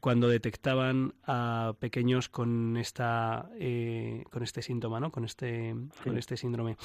[0.00, 5.10] cuando detectaban a pequeños con esta eh, con este síntoma, ¿no?
[5.10, 5.74] Con este
[6.04, 6.76] con este síndrome.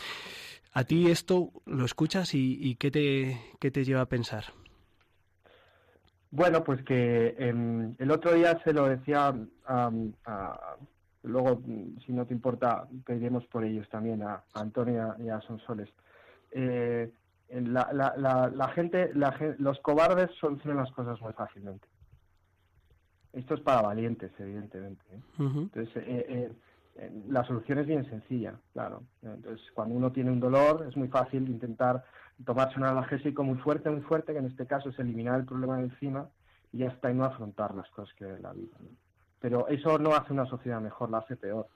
[0.74, 4.46] A ti esto lo escuchas y, qué te qué te lleva a pensar.
[6.32, 9.36] Bueno, pues que em, el otro día se lo decía
[9.66, 9.92] a,
[11.22, 11.62] luego,
[12.06, 15.90] si no te importa, pediremos por ellos también a, Antonia y a Sonsoles.
[16.52, 17.12] Eh,
[17.50, 21.88] la, la, la, gente, los cobardes solucionan las cosas muy fácilmente.
[23.34, 25.04] Esto es para valientes, evidentemente.
[25.12, 25.20] ¿eh?
[25.40, 26.52] Entonces, eh,
[26.96, 29.02] eh, la solución es bien sencilla, claro.
[29.24, 32.04] Entonces, cuando uno tiene un dolor, es muy fácil intentar
[32.46, 35.78] tomarse un analgésico muy fuerte, muy fuerte, que en este caso es eliminar el problema
[35.78, 36.30] de encima
[36.72, 38.78] y ya está, y no afrontar las cosas que es la vida.
[39.40, 41.68] Pero eso no hace una sociedad mejor, la hace peor.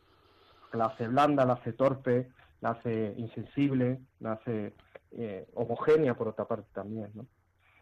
[0.74, 2.30] La hace blanda, la hace torpe,
[2.62, 4.74] la hace insensible, la hace
[5.56, 7.26] homogénea, por otra parte, también, ¿no?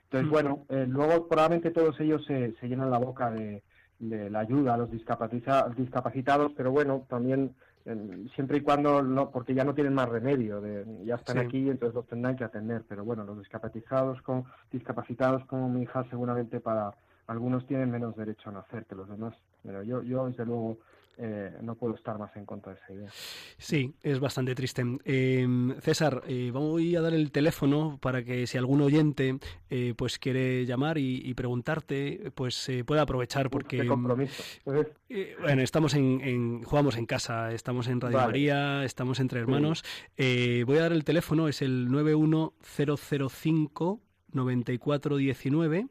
[0.05, 3.63] Entonces, bueno, eh, luego probablemente todos ellos se, se llenan la boca de,
[3.99, 9.63] la ayuda a los discapacitados, pero bueno, también em, siempre y cuando no, porque ya
[9.63, 12.83] no tienen más remedio, de, ya están aquí aquí, entonces los tendrán que atender.
[12.87, 16.91] Pero bueno, los discapacitados con discapacitados como mi hija seguramente para
[17.27, 19.33] algunos tienen menos derecho a nacer que los demás.
[19.63, 20.77] Pero yo, yo desde luego
[21.17, 23.09] eh, no puedo estar más en contra de esa idea.
[23.57, 24.83] Sí, es bastante triste.
[25.05, 29.37] Em, César, eh, voy a dar el teléfono para que si algún oyente
[29.69, 33.77] eh, pues quiere llamar y, preguntarte, pues pueda aprovechar porque...
[33.77, 34.43] De compromiso.
[34.65, 39.83] bueno, estamos en, jugamos en casa, estamos en Radio María, estamos entre hermanos.
[40.17, 44.01] voy a dar el teléfono, es el 91005
[44.31, 45.87] 9419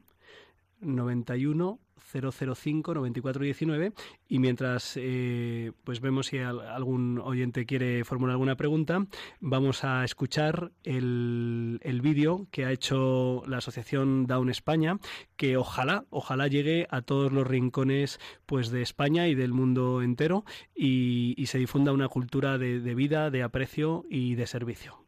[0.84, 1.80] 91
[2.12, 3.92] 005 9419
[4.28, 9.06] y mientras eh, pues vemos si algún oyente quiere formular alguna pregunta,
[9.40, 14.98] vamos a escuchar el, el vídeo que ha hecho la Asociación Down España,
[15.36, 20.44] que ojalá, ojalá llegue a todos los rincones pues de España y del mundo entero
[20.74, 25.03] y, y se difunda una cultura de, de vida, de aprecio y de servicio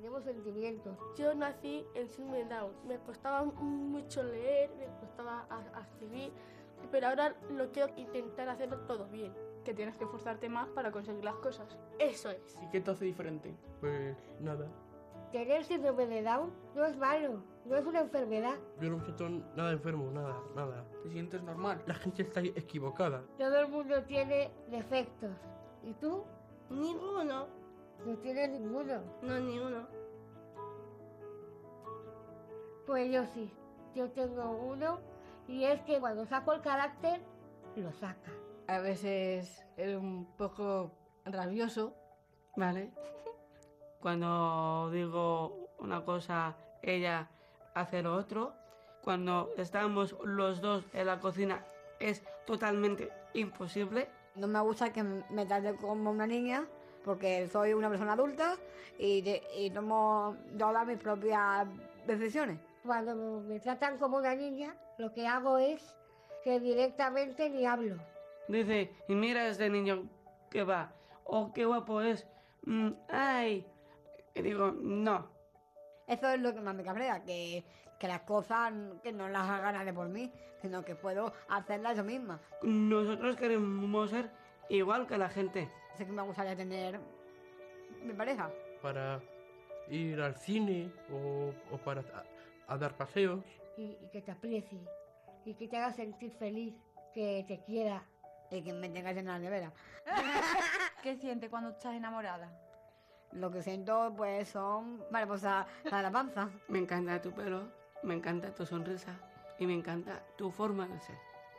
[0.00, 0.96] tenemos sentimientos.
[1.16, 2.72] Yo nací en síndrome Down.
[2.88, 5.46] Me costaba mucho leer, me costaba
[5.78, 6.32] escribir,
[6.90, 9.34] pero ahora lo quiero intentar hacerlo todo bien.
[9.62, 11.76] Que tienes que esforzarte más para conseguir las cosas.
[11.98, 12.58] Eso es.
[12.62, 13.54] ¿Y qué te hace diferente?
[13.80, 14.66] Pues nada.
[15.32, 18.56] Tener síndrome de Down no es malo, no es una enfermedad.
[18.80, 20.86] Yo no me siento nada enfermo, nada, nada.
[21.02, 21.82] ¿Te sientes normal?
[21.86, 23.22] La gente está equivocada.
[23.38, 25.36] Todo el mundo tiene defectos.
[25.82, 26.24] ¿Y tú?
[26.70, 27.59] Ninguno.
[28.04, 29.02] ¿No tienes ninguno?
[29.22, 29.86] No, ni uno.
[32.86, 33.52] Pues yo sí.
[33.94, 35.00] Yo tengo uno
[35.48, 37.20] y es que cuando saco el carácter,
[37.76, 38.30] lo saca.
[38.68, 40.92] A veces es un poco
[41.24, 41.94] rabioso,
[42.56, 42.92] ¿vale?
[44.00, 47.28] Cuando digo una cosa, ella
[47.74, 48.54] hace lo otro.
[49.02, 51.64] Cuando estamos los dos en la cocina
[51.98, 54.08] es totalmente imposible.
[54.36, 56.66] No me gusta que me trate como una niña
[57.04, 58.56] porque soy una persona adulta
[58.98, 61.66] y, y tomo todas mis propias
[62.06, 62.58] decisiones.
[62.84, 65.94] Cuando me tratan como una niña, lo que hago es
[66.42, 67.96] que directamente ni hablo.
[68.48, 70.08] Dice, y mira este niño
[70.50, 70.92] que va,
[71.24, 72.26] o oh, qué guapo es,
[72.64, 73.66] mm, ay.
[74.34, 75.28] Y digo, no.
[76.06, 77.64] Eso es lo que más me cabrea, que,
[77.98, 82.04] que las cosas que no las hagan de por mí, sino que puedo hacerlas yo
[82.04, 82.40] misma.
[82.62, 84.30] Nosotros queremos ser
[84.68, 85.68] igual que la gente
[86.06, 87.00] que me gustaría tener
[88.02, 88.50] mi pareja.
[88.82, 89.20] Para
[89.88, 92.02] ir al cine o, para
[92.66, 93.44] a, dar paseos.
[93.76, 94.80] Y, que te aprecie
[95.44, 96.74] y que te haga sentir feliz,
[97.14, 98.02] que te quiera.
[98.50, 99.72] Y que me tengas en la nevera.
[101.02, 102.50] ¿Qué sientes cuando estás enamorada?
[103.32, 106.50] Lo que siento, pues, son mariposas a la panza.
[106.66, 107.68] Me encanta tu pelo,
[108.02, 109.16] me encanta tu sonrisa
[109.60, 111.16] y me encanta tu forma de ser.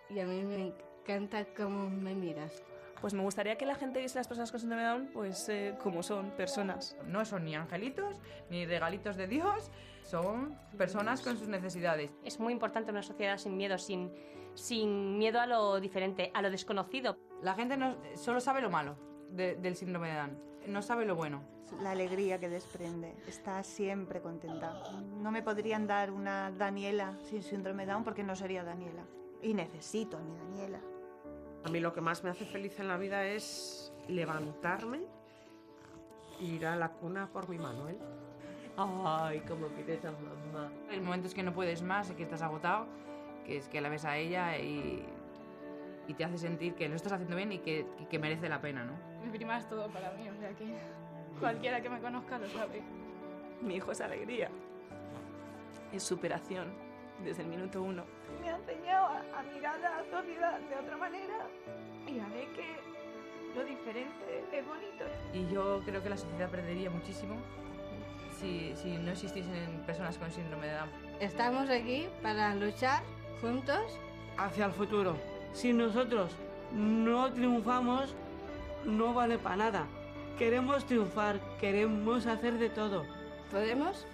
[0.09, 2.61] Y a mí me encanta cómo me miras
[3.01, 5.75] pues me gustaría que la gente viese las personas con síndrome de Down pues eh,
[5.81, 6.95] como son, personas.
[7.07, 9.71] No son ni angelitos, ni regalitos de Dios,
[10.03, 12.11] son personas con sus necesidades.
[12.23, 14.11] Es muy importante una sociedad sin miedo, sin,
[14.53, 17.17] sin miedo a lo diferente, a lo desconocido.
[17.41, 18.95] La gente no, solo sabe lo malo
[19.31, 21.41] del síndrome de Down, no sabe lo bueno.
[21.81, 24.83] La alegría que desprende, está siempre contenta.
[25.21, 29.05] No me podrían dar una Daniela sin síndrome de Down porque no sería Daniela.
[29.41, 30.81] Y necesito a mi Daniela.
[31.63, 35.01] A mí lo que más me hace feliz en la vida es levantarme
[36.39, 37.97] ir a la cuna por mi Manuel.
[38.77, 40.71] Ay, cómo quieres a mamá.
[40.89, 42.87] El momento es que no puedes más y que estás agotado,
[43.45, 45.05] que es que la ves a ella y,
[46.07, 48.59] y te hace sentir que lo estás haciendo bien y que, y que merece la
[48.59, 48.93] pena, ¿no?
[49.23, 50.73] Mi prima es todo para mí, o sea que
[51.39, 52.81] cualquiera que me conozca lo sabe.
[53.61, 54.49] Mi hijo es alegría,
[55.91, 56.90] es superación
[57.23, 58.03] desde el minuto uno.
[58.41, 61.47] Me ha enseñado a, a mirar a la sociedad de otra manera
[62.07, 62.91] y a ver que
[63.55, 65.05] lo diferente es bonito.
[65.33, 67.35] Y yo creo que la sociedad perdería muchísimo
[68.39, 70.89] si, si no existiesen personas con síndrome de Down.
[71.19, 73.03] Estamos aquí para luchar
[73.41, 73.99] juntos
[74.37, 75.15] hacia el futuro.
[75.53, 76.31] Si nosotros
[76.73, 78.15] no triunfamos,
[78.85, 79.87] no vale para nada.
[80.37, 83.05] Queremos triunfar, queremos hacer de todo.
[83.51, 84.07] ¿Podemos?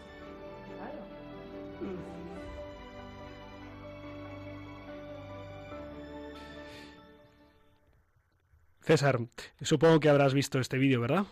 [8.87, 9.19] César,
[9.61, 11.25] supongo que habrás visto este vídeo, ¿verdad?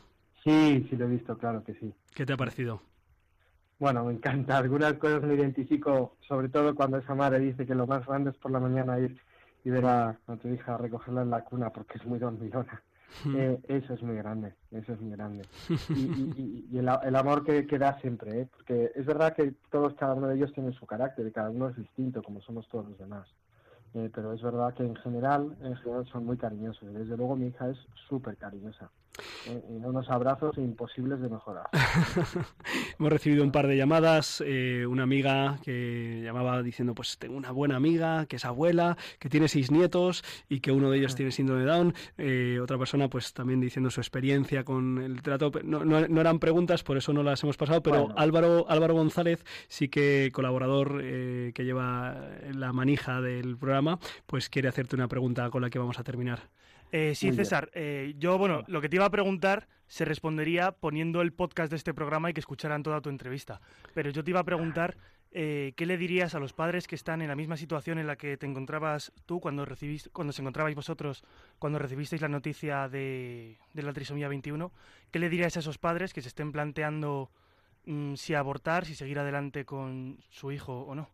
[0.43, 1.93] Sí, sí lo he visto, claro que sí.
[2.13, 2.81] ¿Qué te ha parecido?
[3.79, 4.57] Bueno, me encanta.
[4.57, 8.37] Algunas cosas me identifico, sobre todo cuando esa madre dice que lo más grande es
[8.39, 9.17] por la mañana ir
[9.63, 12.83] y ver a, a tu hija recogerla en la cuna porque es muy dormilona.
[13.33, 15.43] Eh, eso es muy grande, eso es muy grande.
[15.95, 18.47] Y, y- y- y el, a- el amor que, que da siempre, ¿eh?
[18.51, 21.69] porque es verdad que todos, cada uno de ellos tiene su carácter y cada uno
[21.69, 23.29] es distinto, como somos todos los demás.
[23.95, 26.93] Eh, pero es verdad que en general, en general son muy cariñosos.
[26.93, 27.77] Desde luego mi hija es
[28.09, 28.89] súper cariñosa.
[29.47, 29.63] ¿eh?
[29.69, 31.67] Y unos abrazos imposibles de mejorar.
[32.99, 37.51] Hemos recibido un par de llamadas, eh, una amiga que llamaba diciendo, pues tengo una
[37.51, 41.31] buena amiga que es abuela, que tiene seis nietos y que uno de ellos tiene
[41.31, 41.93] síndrome de Down.
[42.17, 45.51] Eh, otra persona pues también diciendo su experiencia con el trato.
[45.63, 48.15] No, no- no eran preguntas, por eso no las hemos pasado, pero Bueno.
[48.17, 52.17] Álvaro, Álvaro González, sí que colaborador eh, que lleva
[52.53, 53.84] la manija del programa,
[54.25, 56.49] pues quiere hacerte una pregunta con la que vamos a terminar.
[56.91, 57.35] Eh, sí, Muy.
[57.35, 61.69] César, eh, yo, bueno, lo que te iba a preguntar se respondería poniendo el podcast
[61.69, 63.61] de este programa y que escucharan toda tu entrevista.
[63.93, 64.97] Pero yo te iba a preguntar,
[65.31, 68.15] eh, ¿qué le dirías a los padres que están en la misma situación en la
[68.15, 71.23] que te encontrabas tú cuando, recibís, cuando se encontrabais vosotros,
[71.59, 74.71] cuando recibisteis la noticia de, de la trisomía 21?
[75.11, 77.29] ¿Qué le dirías a esos padres que se estén planteando
[77.85, 81.09] mm, si abortar, si seguir adelante con su hijo o no?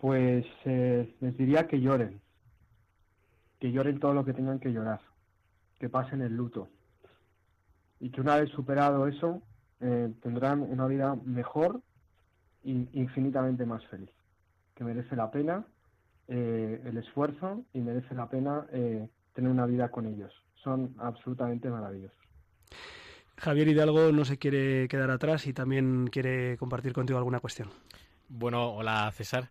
[0.00, 2.20] Pues eh, les diría que lloren,
[3.58, 5.00] que lloren todo lo que tengan que llorar,
[5.78, 6.68] que pasen el luto
[8.00, 9.42] y que una vez superado eso
[9.80, 11.82] eh, tendrán una vida mejor
[12.62, 14.10] y infinitamente más feliz,
[14.74, 15.66] que merece la pena
[16.32, 20.32] eh, el esfuerzo y merece la pena eh, tener una vida con ellos.
[20.62, 22.16] Son absolutamente maravillosos.
[23.36, 27.68] Javier Hidalgo no se quiere quedar atrás y también quiere compartir contigo alguna cuestión.
[28.28, 29.50] Bueno, hola César,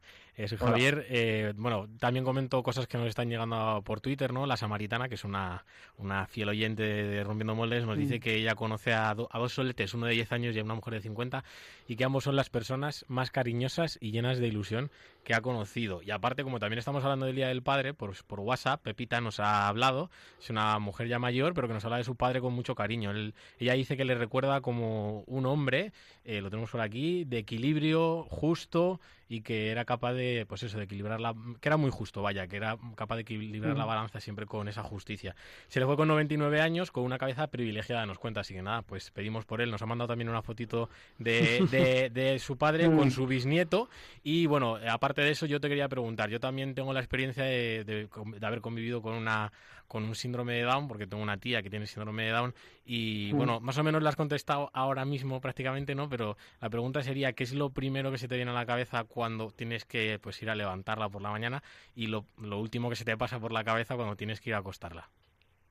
[0.62, 0.72] Hola.
[0.72, 1.06] Javier.
[1.10, 4.46] Eh, bueno, también comento cosas que nos están llegando por Twitter, ¿no?
[4.46, 5.66] La Samaritana, que es una,
[5.98, 8.00] una fiel oyente de Rompiendo Moldes, nos Mm.
[8.00, 10.64] dice que ella conoce a, do- a dos soletes, uno de 10 años y a
[10.64, 11.44] una mujer de 50,
[11.88, 14.92] y que ambos son las personas más cariñosas y llenas de ilusión
[15.26, 16.02] que ha conocido.
[16.02, 19.42] Y aparte, como también estamos hablando del Día del Padre, por, por WhatsApp, Pepita nos
[19.42, 22.54] ha hablado, es una mujer ya mayor, pero que nos habla de su padre con
[22.54, 23.12] mucho cariño.
[23.12, 25.92] Él- ella dice que le recuerda como un hombre,
[26.24, 30.78] eh, lo tenemos por aquí, de equilibrio, justo, y que era capaz de, pues eso,
[30.80, 31.36] de equilibrar la...
[31.62, 33.88] que era muy justo, vaya, que era capaz de equilibrar la Mm.
[33.88, 35.36] balanza siempre con esa justicia.
[35.68, 38.82] Se le fue con 99 años, con una cabeza privilegiada, nos cuenta, así que nada,
[38.82, 40.90] pues pedimos por él, nos ha mandado también una fotito
[41.20, 43.88] de, de, de su padre con su bisnieto,
[44.24, 47.84] y bueno, aparte de eso yo te quería preguntar, yo también tengo la experiencia de,
[47.84, 49.52] de haber convivido con una
[49.90, 52.54] con un síndrome de Down, porque tengo una tía que tiene síndrome de Down,
[52.86, 53.38] y Mm.
[53.38, 56.08] bueno, más o menos la has contestado ahora mismo prácticamente, ¿no?
[56.08, 59.04] Pero la pregunta sería, ¿qué es lo primero que se te viene a la cabeza
[59.04, 61.62] cuando tienes que pues ir a levantarla por la mañana?
[61.96, 64.56] Y lo, lo último que se te pasa por la cabeza cuando tienes que ir
[64.56, 65.10] a acostarla.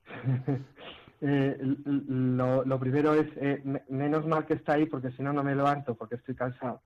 [1.21, 1.57] Eh,
[2.07, 5.43] lo, lo primero es, eh, me- menos mal que está ahí porque si no, no
[5.43, 6.81] me levanto porque estoy cansado.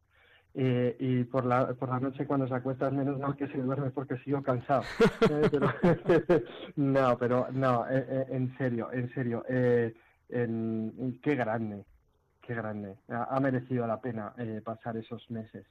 [0.55, 3.89] Eh, y por la, por la noche cuando se acuesta, menos mal que se duerme
[3.89, 4.83] porque sigo cansado.
[5.29, 5.67] Eh, pero-
[6.75, 9.43] no, pero no, eh, eh, en serio, en serio.
[9.49, 9.93] eh,
[10.29, 11.85] en- qué grande,
[12.41, 12.97] qué grande.
[13.09, 15.65] Ha, ha merecido la pena eh, pasar esos meses.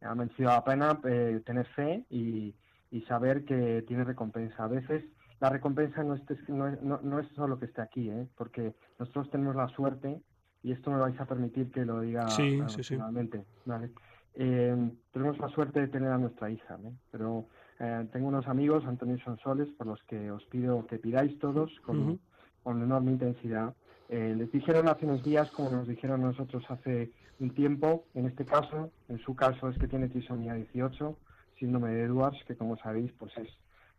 [0.00, 2.54] Ha merecido la pena tener fe y,
[2.90, 4.64] y saber que tiene recompensa.
[4.64, 5.04] A veces
[5.40, 8.28] la recompensa no, esté- no, es- no, no es solo que esté aquí, ¿eh?
[8.36, 10.20] porque nosotros tenemos la suerte,
[10.64, 12.94] y esto me vais a permitir que lo diga Sí, sí, sí.
[12.94, 13.90] finalmente, ¿vale?
[14.34, 16.92] Eh, tenemos la suerte de tener a nuestra hija, ¿eh?
[17.12, 17.46] pero
[17.78, 22.18] eh, tengo unos amigos, Antonio Sonsoles, por los que os pido que pidáis todos con,
[22.62, 23.74] con enorme intensidad.
[24.08, 28.46] Eh, les dijeron hace unos días, como nos dijeron nosotros hace un tiempo, en este
[28.46, 31.16] caso, en su caso es que tiene trisomía 18,
[31.58, 33.48] síndrome de Edwards, que como sabéis, pues es,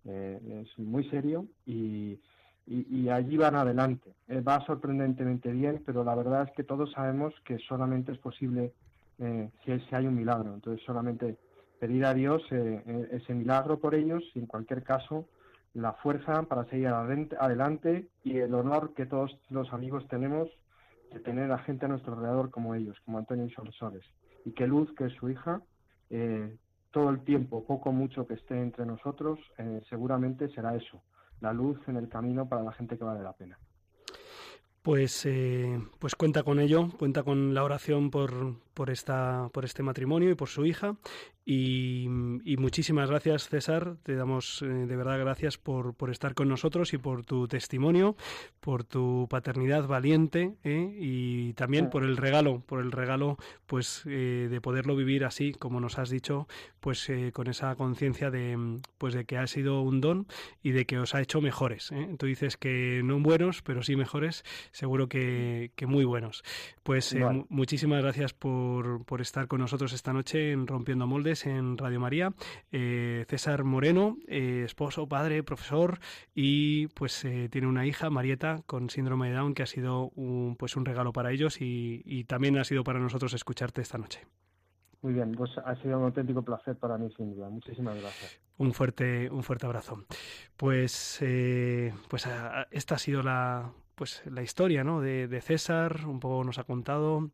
[0.05, 2.20] eh, es muy serio y
[2.68, 4.11] y, allí van adelante.
[4.28, 8.74] Eh, va sorprendentemente bien, pero la verdad es que todos sabemos que solamente es posible
[9.20, 10.53] eh, si, si, hay un milagro.
[10.53, 11.38] Entonces solamente
[11.80, 15.28] pedir a Dios eh, ese milagro por ellos y en cualquier caso
[15.74, 20.49] la fuerza para seguir adelante y el honor que todos los amigos tenemos
[21.11, 24.05] de tener a gente a nuestro alrededor como ellos, como Antonio y Solsores.
[24.45, 25.61] Y que Luz, que es su hija,
[26.91, 29.38] todo el tiempo, poco o mucho que esté entre nosotros,
[29.89, 31.01] seguramente será eso,
[31.41, 33.57] la luz en el camino para la gente que vale la pena.
[34.81, 39.82] Pues, eh, pues cuenta con ello, cuenta con la oración por, por, esta, por este
[39.82, 40.95] matrimonio y por su hija
[41.47, 42.07] y,
[42.57, 43.97] muchísimas gracias, César.
[44.01, 48.15] Te damos eh, de verdad gracias por, por, estar con nosotros y por tu testimonio,
[48.59, 50.91] por tu paternidad valiente ¿eh?
[50.99, 55.80] y también por el regalo, por el regalo pues eh, de poderlo vivir así, como
[55.80, 56.47] nos has dicho,
[56.80, 60.28] pues con esa conciencia de pues de que ha sido un don
[60.63, 61.91] y de que os ha hecho mejores.
[62.17, 66.43] Tú dices que no buenos, pero sí mejores, seguro que, que muy buenos.
[66.84, 67.15] Pues
[67.49, 68.64] muchísimas gracias por,
[69.05, 72.34] por estar con nosotros esta noche en Rompiendo Moldes en Radio María.
[72.72, 75.99] Eh, César Moreno, eh, esposo, padre, profesor
[76.34, 80.55] y pues eh, tiene una hija, Marieta, con síndrome de Down que ha sido un,
[80.57, 84.22] pues un regalo para ellos y, también ha sido para nosotros escucharte esta noche.
[85.01, 87.49] Muy bien, pues ha sido un auténtico placer para mí, sin duda.
[87.49, 88.39] Muchísimas gracias.
[88.57, 90.03] Un fuerte, un fuerte abrazo.
[90.57, 91.20] Pues,
[92.09, 92.28] pues
[92.72, 95.01] esta ha sido la, pues la historia, ¿no?
[95.01, 96.07] De, de César.
[96.07, 97.30] Un poco nos ha contado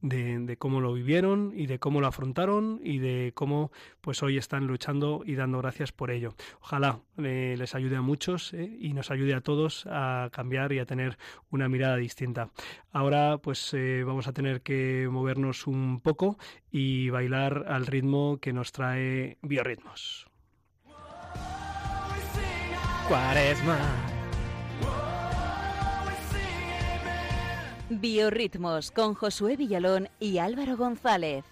[0.00, 3.70] de, cómo lo vivieron y de cómo lo afrontaron y de cómo
[4.00, 6.34] pues hoy están luchando y dando gracias por ello.
[6.60, 10.78] Ojalá eh, les ayude a muchos eh, y nos ayude a todos a cambiar y
[10.78, 11.18] a tener
[11.50, 12.50] una mirada distinta.
[12.92, 16.38] Ahora pues eh, vamos a tener que movernos un poco
[16.70, 20.26] y bailar al ritmo que nos trae Biorritmos.
[27.88, 31.44] Biorritmos con Josué Villalón y Álvaro González.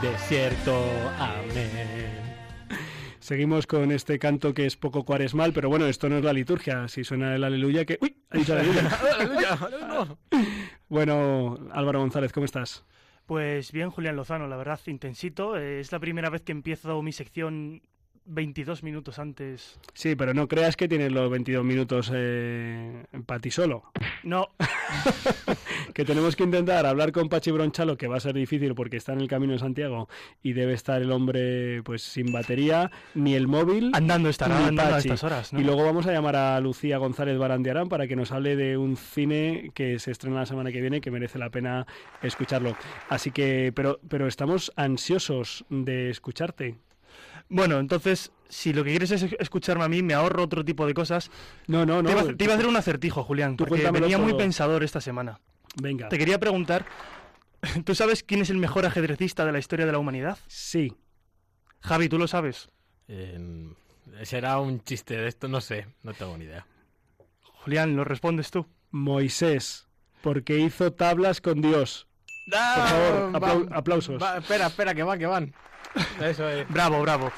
[0.00, 0.84] Desierto,
[1.18, 2.24] amén.
[3.18, 6.88] Seguimos con este canto que es poco cuaresmal, pero bueno, esto no es la liturgia.
[6.88, 7.98] Si suena el aleluya, que.
[8.00, 8.16] ¡Uy!
[8.30, 8.88] Ha dicho aleluya.
[10.88, 12.84] bueno, Álvaro González, ¿cómo estás?
[13.26, 15.58] Pues bien, Julián Lozano, la verdad, intensito.
[15.58, 17.82] Es la primera vez que empiezo mi sección
[18.26, 19.78] 22 minutos antes.
[19.94, 23.84] Sí, pero no creas que tienes los 22 minutos eh, para ti solo.
[24.22, 24.48] No.
[25.94, 29.12] que tenemos que intentar hablar con Pachi Bronchalo, que va a ser difícil porque está
[29.12, 30.08] en el camino de Santiago
[30.42, 33.90] y debe estar el hombre pues sin batería, ni el móvil.
[33.94, 35.52] Andando estará, andando a estas horas.
[35.52, 38.96] Y luego vamos a llamar a Lucía González Barandiarán para que nos hable de un
[38.96, 41.86] cine que se estrena la semana que viene que merece la pena
[42.22, 42.76] escucharlo.
[43.08, 46.76] Así que, pero, pero estamos ansiosos de escucharte.
[47.48, 50.94] Bueno, entonces, si lo que quieres es escucharme a mí, me ahorro otro tipo de
[50.94, 51.30] cosas.
[51.66, 52.08] No, no, no.
[52.36, 55.40] Te iba, a hacer un acertijo, Julián, porque venía muy pensador esta semana.
[55.80, 56.08] Venga.
[56.08, 56.86] Te quería preguntar,
[57.84, 60.38] ¿tú sabes quién es el mejor ajedrecista de la historia de la humanidad?
[60.48, 60.94] Sí.
[61.80, 62.68] Javi, ¿tú lo sabes?
[64.22, 66.66] será un chiste de esto, no sé, no tengo ni idea.
[67.42, 68.66] Julián, ¿lo respondes tú?
[68.90, 69.86] Moisés,
[70.22, 72.08] porque hizo tablas con Dios.
[72.50, 74.22] Por favor, aplausos.
[74.38, 75.54] espera, espera, que van, que van.
[76.20, 76.68] Eso es.
[76.68, 77.32] Bravo, bravo.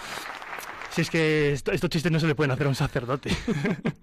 [0.90, 3.30] Si es que estos chistes no se le pueden hacer a un sacerdote.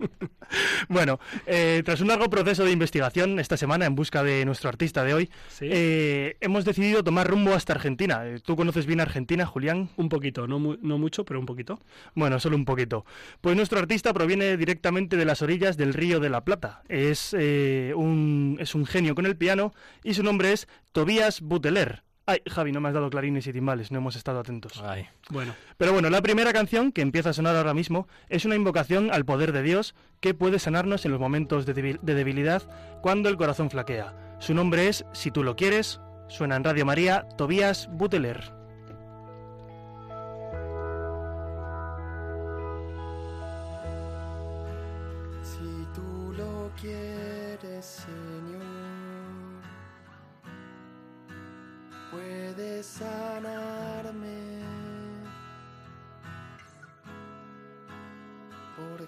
[0.88, 5.04] bueno, eh, tras un largo proceso de investigación esta semana en busca de nuestro artista
[5.04, 5.30] de hoy,
[5.60, 8.26] eh, hemos decidido tomar rumbo hasta Argentina.
[8.26, 9.90] Eh, ¿Tú conoces bien Argentina, Julián?
[9.98, 11.82] Un poquito, no, no mucho, pero un poquito.
[12.14, 13.06] Bueno, solo un poquito.
[13.42, 16.82] Pues nuestro artista proviene directamente de las orillas del Río de la Plata.
[16.88, 22.05] Es, un, es un genio con el piano y su nombre es Tobias Buteler.
[22.28, 24.82] Ay, Javi, no me has dado clarines y timbales, no hemos estado atentos.
[24.84, 25.08] Ay.
[25.30, 25.54] Bueno.
[25.78, 29.26] Pero bueno, la primera canción que empieza a sonar ahora mismo es una invocación al
[29.26, 32.64] poder de Dios que puede sanarnos en los momentos de, debilidad
[33.02, 34.38] cuando el corazón flaquea.
[34.40, 38.65] Su nombre es, si tú lo quieres, suena en Radio María, Tobías Buteler.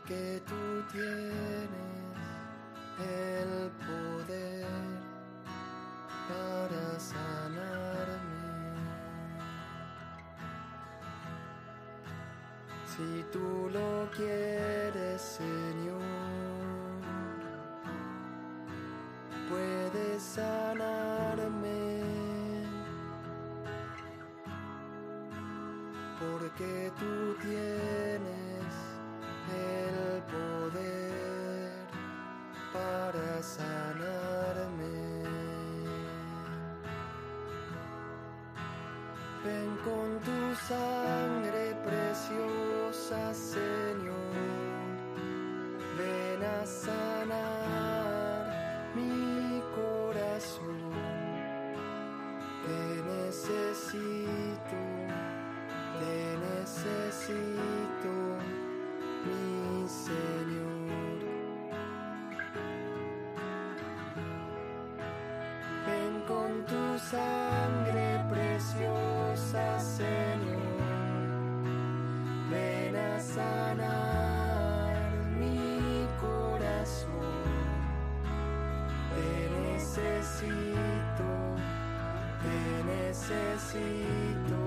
[0.08, 1.47] Porque tú tienes
[67.12, 70.58] sangre preciosa, Señor.
[72.52, 74.96] Ven a sanar
[75.40, 77.08] mi corazón.
[79.14, 79.32] Te
[79.70, 81.30] necesito,
[82.44, 82.60] te
[82.94, 84.67] necesito,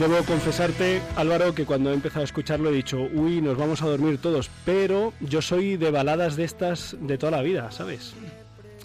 [0.00, 3.86] Debo confesarte, Álvaro, que cuando he empezado a escucharlo he dicho, uy, nos vamos a
[3.86, 8.14] dormir todos, pero yo soy de baladas de estas de toda la vida, ¿sabes?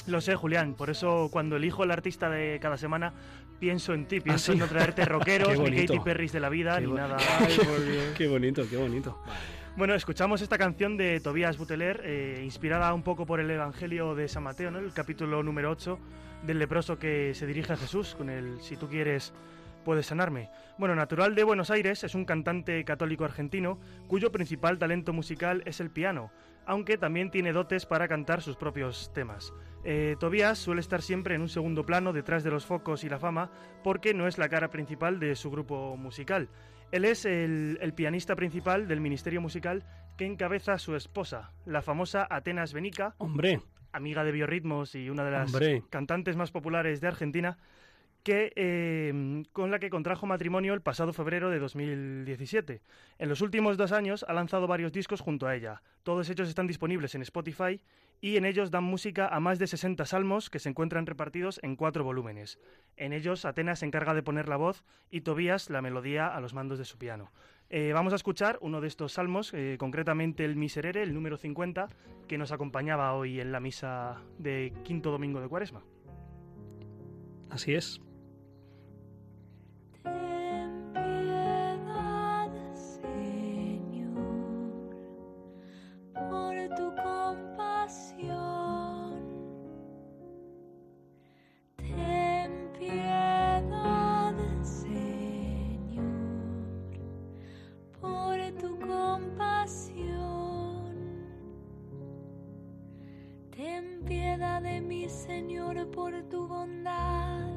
[0.07, 3.13] Lo sé, Julián, por eso cuando elijo el artista de cada semana
[3.61, 4.59] pienso en ti, pienso ¿Ah, sí?
[4.59, 5.85] en no traerte rockeros, ni.
[5.85, 7.17] Katy Perrys de la vida, Qué ni bo- nada.
[8.17, 9.17] qué bonito, qué bonito.
[9.77, 14.27] Bueno, escuchamos esta canción de Tobías Buteler, eh, inspirada un poco por el Evangelio de
[14.27, 14.79] San Mateo, ¿no?
[14.79, 15.97] el capítulo número 8
[16.43, 19.33] del leproso que se dirige a Jesús con el Si tú quieres,
[19.85, 20.49] puedes sanarme.
[20.77, 25.79] Bueno, natural de Buenos Aires, es un cantante católico argentino cuyo principal talento musical es
[25.79, 26.31] el piano,
[26.65, 29.53] aunque también tiene dotes para cantar sus propios temas.
[29.85, 33.19] Eh, Tobías suele estar siempre en un segundo plano detrás de los focos y la
[33.19, 33.51] fama
[33.83, 36.49] porque no es la cara principal de su grupo musical.
[36.91, 39.83] Él es el, el pianista principal del ministerio musical
[40.17, 43.61] que encabeza su esposa, la famosa Atenas Benica, Hombre,
[43.91, 45.83] amiga de Biorritmos y una de las Hombre.
[45.89, 47.57] cantantes más populares de Argentina,
[48.25, 52.81] que, eh, con la que contrajo matrimonio el pasado febrero de 2017.
[53.19, 55.83] En los últimos dos años ha lanzado varios discos junto a ella.
[56.01, 57.79] Todos ellos están disponibles en Spotify
[58.21, 61.75] y en ellos dan música a más de 60 salmos que se encuentran repartidos en
[61.75, 62.57] cuatro volúmenes.
[62.97, 66.55] En ellos Atenas se encarga de poner la voz y Tobías la melodía a los
[66.55, 67.31] mandos de su piano.
[67.69, 71.89] Eh, vamos a escuchar uno de estos salmos, eh, concretamente el Miserere, el número 50,
[72.27, 75.83] que nos acompañaba hoy en la misa de quinto domingo de Cuaresma.
[77.51, 78.01] así es.
[105.09, 107.51] Señor, por tu bondad.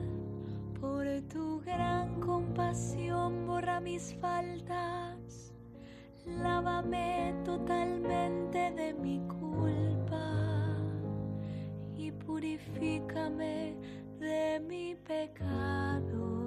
[0.81, 5.53] Por tu gran compasión borra mis faltas,
[6.25, 10.77] lávame totalmente de mi culpa
[11.97, 13.77] y purifícame
[14.21, 16.38] de mi pecado.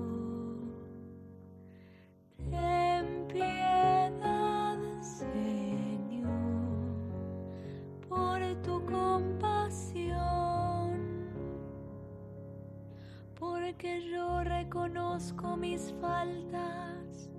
[14.72, 17.30] Reconozco mis faltas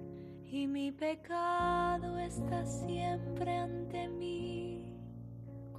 [0.45, 4.95] y mi pecado está siempre ante mí.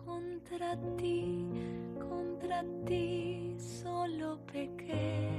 [0.04, 1.46] Contra ti,
[2.00, 5.30] contra ti solo pequé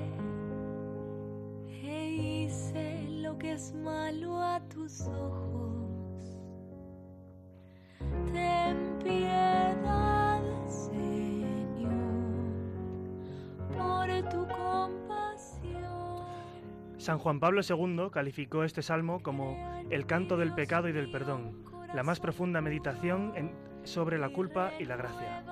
[1.83, 5.74] e hice lo que es malo a tus ojos.
[17.05, 21.63] San Juan Pablo II calificó este salmo como el canto del pecado y del perdón,
[21.93, 23.35] la más profunda meditación
[23.83, 25.45] sobre la culpa y la gracia.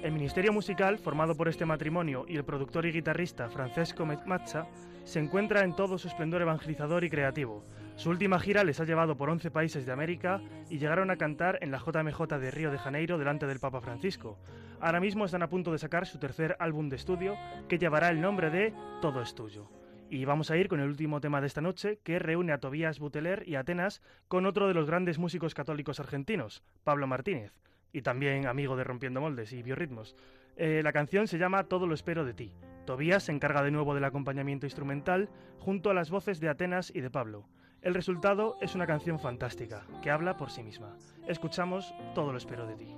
[0.00, 4.68] El ministerio musical, formado por este matrimonio y el productor y guitarrista Francesco Mazza,
[5.02, 7.64] se encuentra en todo su esplendor evangelizador y creativo.
[7.96, 10.40] Su última gira les ha llevado por 11 países de América
[10.70, 14.38] y llegaron a cantar en la JMJ de Río de Janeiro delante del Papa Francisco.
[14.80, 17.34] Ahora mismo están a punto de sacar su tercer álbum de estudio
[17.68, 19.81] que llevará el nombre de Todo es tuyo.
[20.12, 22.98] Y vamos a ir con el último tema de esta noche que reúne a Tobías
[22.98, 27.54] Buteler y Atenas con otro de los grandes músicos católicos argentinos, Pablo Martínez,
[27.94, 30.14] y también amigo de Rompiendo Moldes y Biorritmos.
[30.56, 32.52] Eh, la canción se llama Todo lo espero de ti.
[32.84, 37.00] Tobías se encarga de nuevo del acompañamiento instrumental junto a las voces de Atenas y
[37.00, 37.48] de Pablo.
[37.80, 40.94] El resultado es una canción fantástica, que habla por sí misma.
[41.26, 42.94] Escuchamos Todo lo espero de ti.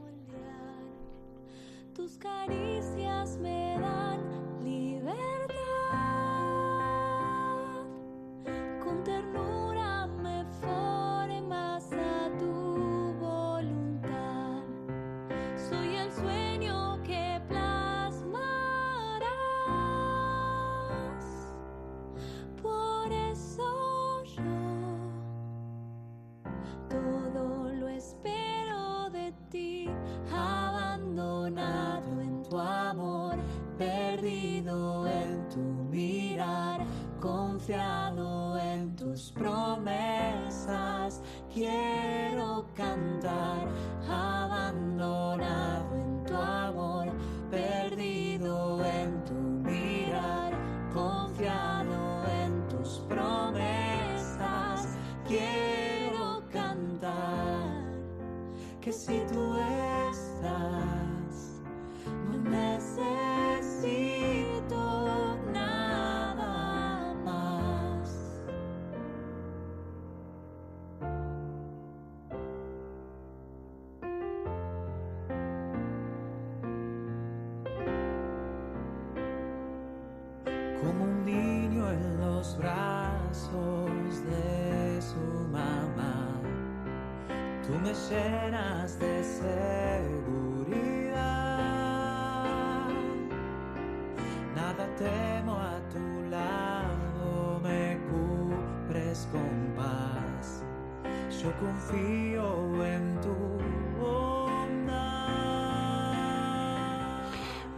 [8.95, 9.24] Con ternura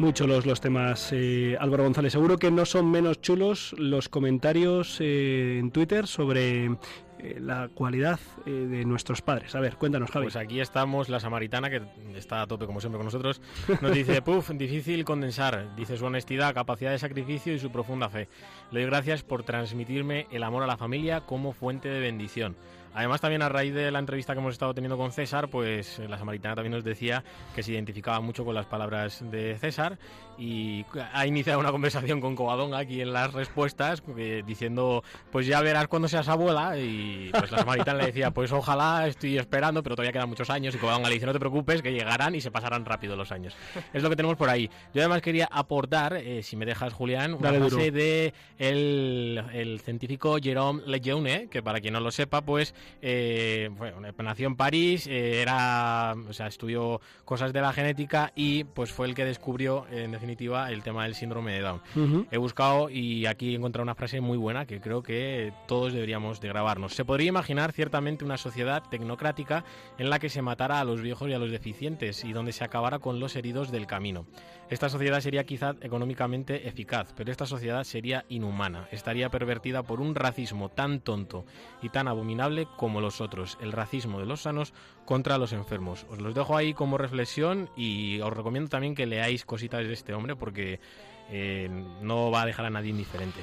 [0.06, 2.12] Muy chulos los temas, eh, Álvaro González.
[2.12, 6.66] Seguro que no son menos chulos los comentarios eh, en Twitter sobre
[7.18, 9.54] eh, la cualidad eh, de nuestros padres.
[9.54, 10.26] A ver, cuéntanos, Javi.
[10.26, 11.82] Pues aquí estamos, la samaritana, que
[12.14, 13.40] está a tope como siempre con nosotros,
[13.80, 18.28] nos dice, puf, difícil condensar, dice su honestidad, capacidad de sacrificio y su profunda fe.
[18.70, 22.54] Le doy gracias por transmitirme el amor a la familia como fuente de bendición.
[22.94, 26.08] Además, también a raíz de la entrevista que hemos estado teniendo con César, pues eh,
[26.08, 27.22] la samaritana también nos decía
[27.54, 29.98] que se identificaba mucho con las palabras de César
[30.38, 35.60] y ha iniciado una conversación con Covadonga aquí en las respuestas, eh, diciendo, pues ya
[35.62, 36.78] verás cuando seas abuela.
[36.78, 40.74] Y pues la samaritana le decía, pues ojalá, estoy esperando, pero todavía quedan muchos años.
[40.74, 43.54] Y Covadonga le dice, no te preocupes, que llegarán y se pasarán rápido los años.
[43.92, 44.68] Es lo que tenemos por ahí.
[44.94, 47.92] Yo además quería aportar, eh, si me dejas, Julián, una Dale frase duro.
[47.92, 54.00] de el, el científico Jérôme Lejeune, que para quien no lo sepa, pues eh, bueno,
[54.18, 59.06] nació en París, eh, era, o sea, estudió cosas de la genética y pues fue
[59.06, 62.26] el que descubrió, en definitiva, el tema del síndrome de Down.
[62.30, 66.40] He buscado y aquí he encontrado una frase muy buena que creo que todos deberíamos
[66.40, 66.94] de grabarnos.
[66.94, 69.64] Se podría imaginar ciertamente una sociedad tecnocrática
[69.98, 72.64] en la que se matara a los viejos y a los deficientes y donde se
[72.64, 74.26] acabara con los heridos del camino.
[74.68, 80.16] Esta sociedad sería quizá económicamente eficaz, pero esta sociedad sería inhumana, estaría pervertida por un
[80.16, 81.44] racismo tan tonto
[81.82, 86.04] y tan abominable como los otros, el racismo de los sanos contra los enfermos.
[86.10, 90.14] Os los dejo ahí como reflexión y os recomiendo también que leáis cositas de este
[90.14, 90.80] hombre porque
[91.30, 91.70] eh,
[92.02, 93.40] no va a dejar a nadie indiferente.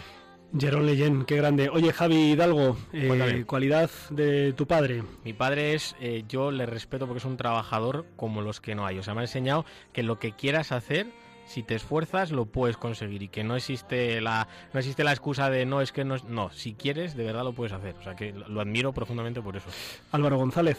[0.58, 1.70] Jerón Leyen, qué grande.
[1.70, 5.04] Oye, Javi Hidalgo, eh, cualidad de tu padre.
[5.24, 8.86] Mi padre es, eh, yo le respeto porque es un trabajador como los que no
[8.86, 8.99] hay.
[8.99, 11.08] O sea, me ha enseñado que lo que quieras hacer,
[11.45, 15.49] si te esfuerzas, lo puedes conseguir y que no existe la, no existe la excusa
[15.49, 16.26] de no, es que no, es-".
[16.26, 17.95] no, si quieres, de verdad lo puedes hacer.
[17.95, 19.70] O sea, que lo admiro profundamente por eso.
[20.12, 20.78] Álvaro González.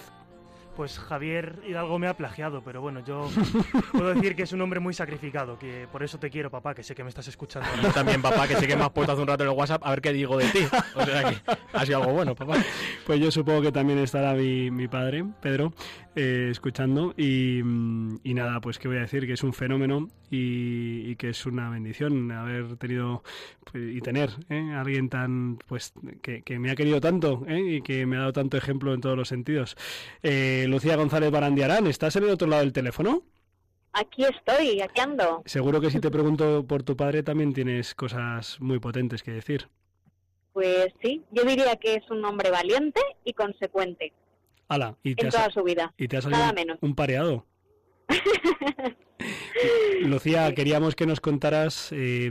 [0.76, 3.28] Pues Javier Hidalgo me ha plagiado, pero bueno, yo
[3.92, 6.82] puedo decir que es un hombre muy sacrificado, que por eso te quiero, papá, que
[6.82, 7.68] sé que me estás escuchando.
[7.80, 9.82] Yo también, papá, que sé que me has puesto hace un rato en el WhatsApp
[9.84, 10.66] a ver qué digo de ti.
[10.96, 11.36] O sea que
[11.72, 12.56] ha sido algo bueno, papá.
[13.06, 15.72] Pues yo supongo que también estará mi, mi padre, Pedro.
[16.16, 20.08] Eh, escuchando y, mm, y, nada, pues qué voy a decir, que es un fenómeno
[20.30, 23.22] y, y que es una bendición haber tenido
[23.70, 24.72] pues, y tener ¿eh?
[24.72, 25.92] a alguien tan, pues,
[26.22, 27.76] que, que, me ha querido tanto ¿eh?
[27.76, 29.76] y que me ha dado tanto ejemplo en todos los sentidos.
[30.22, 33.22] Eh, Lucía González Barandiarán, ¿estás en el otro lado del teléfono?
[33.92, 35.42] Aquí estoy, aquí ando.
[35.46, 39.68] Seguro que si te pregunto por tu padre también tienes cosas muy potentes que decir.
[40.52, 44.12] Pues sí, yo diría que es un hombre valiente y consecuente.
[44.68, 45.92] Ala, y te en toda su vida.
[45.96, 46.78] Y te ha Nada menos.
[46.80, 47.46] un pareado.
[50.02, 52.30] Lucía, queríamos que nos contaras eh,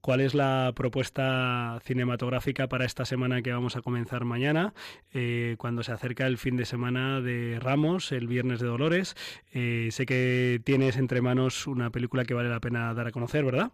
[0.00, 4.72] cuál es la propuesta cinematográfica para esta semana que vamos a comenzar mañana,
[5.12, 9.14] eh, cuando se acerca el fin de semana de Ramos, el Viernes de Dolores.
[9.52, 13.44] Eh, sé que tienes entre manos una película que vale la pena dar a conocer,
[13.44, 13.72] ¿verdad?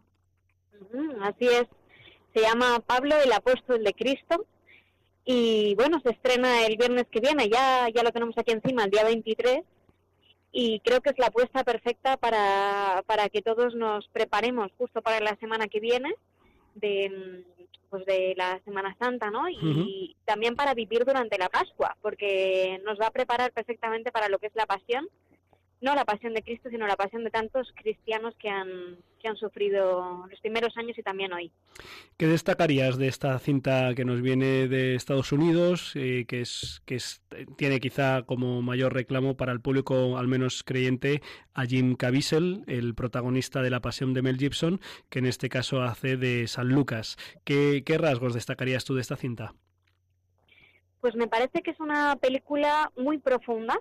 [1.22, 1.68] Así es.
[2.34, 4.46] Se llama Pablo, el apóstol de Cristo.
[5.30, 8.90] Y bueno, se estrena el viernes que viene, ya, ya lo tenemos aquí encima, el
[8.90, 9.60] día 23
[10.52, 15.20] y creo que es la apuesta perfecta para, para que todos nos preparemos justo para
[15.20, 16.14] la semana que viene
[16.76, 17.44] de
[17.90, 19.50] pues de la Semana Santa, ¿no?
[19.50, 24.38] Y también para vivir durante la Pascua, porque nos va a preparar perfectamente para lo
[24.38, 25.06] que es la pasión
[25.80, 29.36] no la pasión de Cristo, sino la pasión de tantos cristianos que han, que han
[29.36, 31.52] sufrido los primeros años y también hoy.
[32.16, 36.96] ¿Qué destacarías de esta cinta que nos viene de Estados Unidos, eh, que, es, que
[36.96, 37.22] es,
[37.56, 41.22] tiene quizá como mayor reclamo para el público al menos creyente
[41.54, 45.82] a Jim Caviezel, el protagonista de La Pasión de Mel Gibson, que en este caso
[45.82, 47.16] hace de San Lucas?
[47.44, 49.54] ¿Qué, qué rasgos destacarías tú de esta cinta?
[51.00, 53.78] Pues me parece que es una película muy profunda,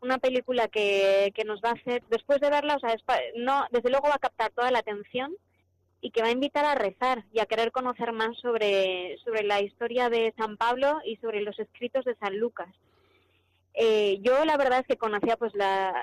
[0.00, 2.96] una película que, que nos va a hacer, después de verla, o sea,
[3.36, 5.34] no, desde luego va a captar toda la atención
[6.00, 9.60] y que va a invitar a rezar y a querer conocer más sobre, sobre la
[9.60, 12.68] historia de San Pablo y sobre los escritos de San Lucas.
[13.74, 15.94] Eh, yo la verdad es que conocía pues la,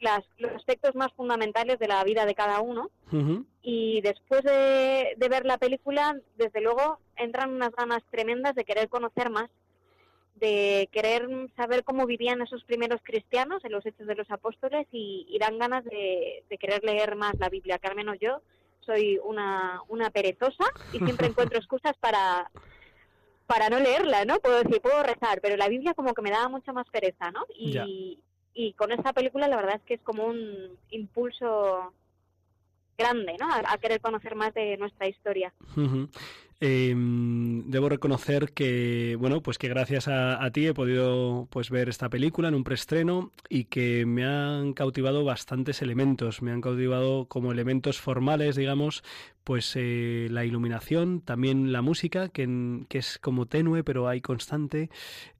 [0.00, 2.90] las, los aspectos más fundamentales de la vida de cada uno
[3.62, 8.88] y después de, de ver la película, desde luego entran unas ganas tremendas de querer
[8.88, 9.50] conocer más
[10.42, 15.38] de querer saber cómo vivían esos primeros cristianos en los Hechos de los Apóstoles y,
[15.38, 18.42] dan ganas de, querer leer más la Biblia, que al menos yo
[18.80, 22.50] soy una, una perezosa y siempre encuentro excusas para,
[23.46, 24.40] para no leerla, ¿no?
[24.40, 27.46] Puedo decir, puedo rezar, pero la Biblia como que me daba mucha más pereza, ¿no?
[27.56, 28.18] Y,
[28.52, 31.92] y con esta película la verdad es que es como un impulso
[32.98, 33.48] grande, ¿no?
[33.48, 35.52] A, querer conocer más de nuestra historia.
[36.64, 42.08] Eh, debo reconocer que, bueno, pues que gracias a, ti he podido pues ver esta
[42.08, 46.40] película en un preestreno y que me han cautivado bastantes elementos.
[46.40, 49.02] Me han cautivado como elementos formales, digamos,
[49.42, 54.88] pues eh, la iluminación, también la música, que, que es como tenue, pero hay constante.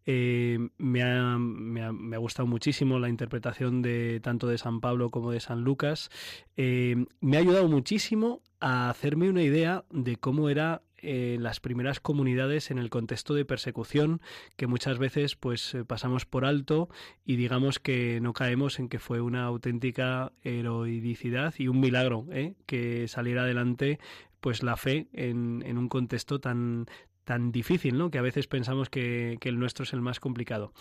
[0.07, 4.81] Eh, me, ha, me, ha, me, ha, gustado muchísimo la interpretación de tanto de San
[4.81, 6.11] Pablo como de San Lucas.
[6.57, 12.01] Eh, me ha ayudado muchísimo a hacerme una idea de cómo era eh, las primeras
[12.01, 14.21] comunidades en el contexto de persecución
[14.57, 16.89] que muchas veces pues eh, pasamos por alto
[17.25, 22.55] y digamos que no caemos en que fue una auténtica heroicidad y un milagro ¿eh?
[22.67, 23.99] que saliera adelante
[24.41, 26.87] pues la fe en, en un contexto tan
[27.25, 28.11] tan difícil, ¿no?
[28.11, 30.73] Que a veces pensamos que, que el nuestro es el más complicado.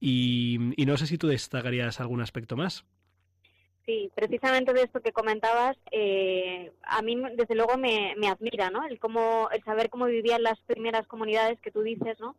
[0.00, 2.84] Y, y no sé si tú destacarías algún aspecto más.
[3.86, 8.86] Sí, precisamente de esto que comentabas, eh, a mí desde luego me, me, admira, ¿no?
[8.86, 12.34] El cómo, el saber cómo vivían las primeras comunidades que tú dices, ¿no?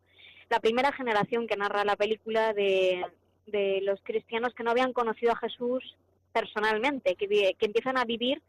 [0.50, 3.06] La primera generación que narra la película de,
[3.46, 5.84] de los cristianos que no habían conocido a Jesús
[6.34, 8.42] personalmente, que, empiezan a vivir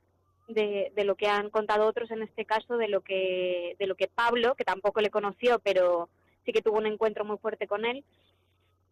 [0.48, 3.94] de, de, lo que han contado otros, en este caso de lo que de lo
[3.94, 6.08] que Pablo, que tampoco le conoció, pero
[6.46, 8.04] sí que tuvo un encuentro muy fuerte con él,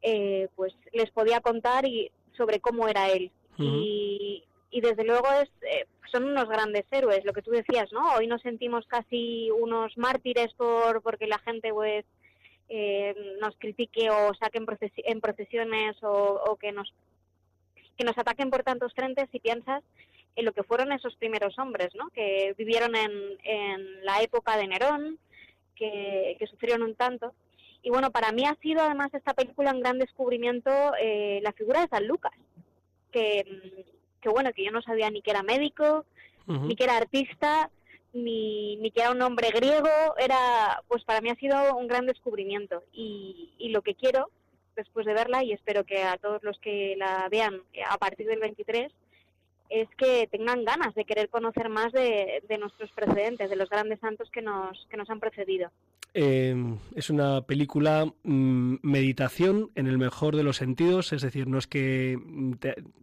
[0.03, 5.51] eh, pues les podía contar y sobre cómo era él y, y desde luego es,
[5.63, 8.15] eh, son unos grandes héroes, lo que tú decías, ¿no?
[8.15, 12.05] Hoy nos sentimos casi unos mártires por porque la gente pues
[12.69, 16.93] eh, nos critique o saque en, procesiones o, o, que nos
[17.97, 19.83] que nos ataquen por tantos frentes y piensas
[20.37, 22.09] en lo que fueron esos primeros hombres, ¿no?
[22.11, 23.13] Que vivieron en,
[23.45, 25.19] en la época de Nerón,
[25.77, 27.35] que, que sufrieron un tanto.
[27.83, 31.83] Y bueno, para mí ha sido además esta película un gran descubrimiento eh, la figura
[31.83, 32.33] de San Lucas,
[33.15, 33.87] que,
[34.21, 36.05] que bueno, que yo no sabía ni que era médico,
[36.47, 37.71] ni que era artista,
[38.13, 39.89] ni, ni que era un hombre griego,
[40.19, 42.83] era, pues para mí ha sido un gran descubrimiento.
[42.93, 44.31] Y, y lo que quiero
[44.77, 48.41] después de verla y espero que a todos los que la vean a partir del
[48.41, 48.93] 23
[49.75, 53.99] es que tengan ganas de querer conocer más de, de nuestros precedentes, de los grandes
[53.99, 55.71] santos que nos, que nos han precedido.
[56.17, 56.55] Eh,
[56.95, 61.67] es una película mm, meditación en el mejor de los sentidos, es decir, no es
[61.67, 62.53] que mm,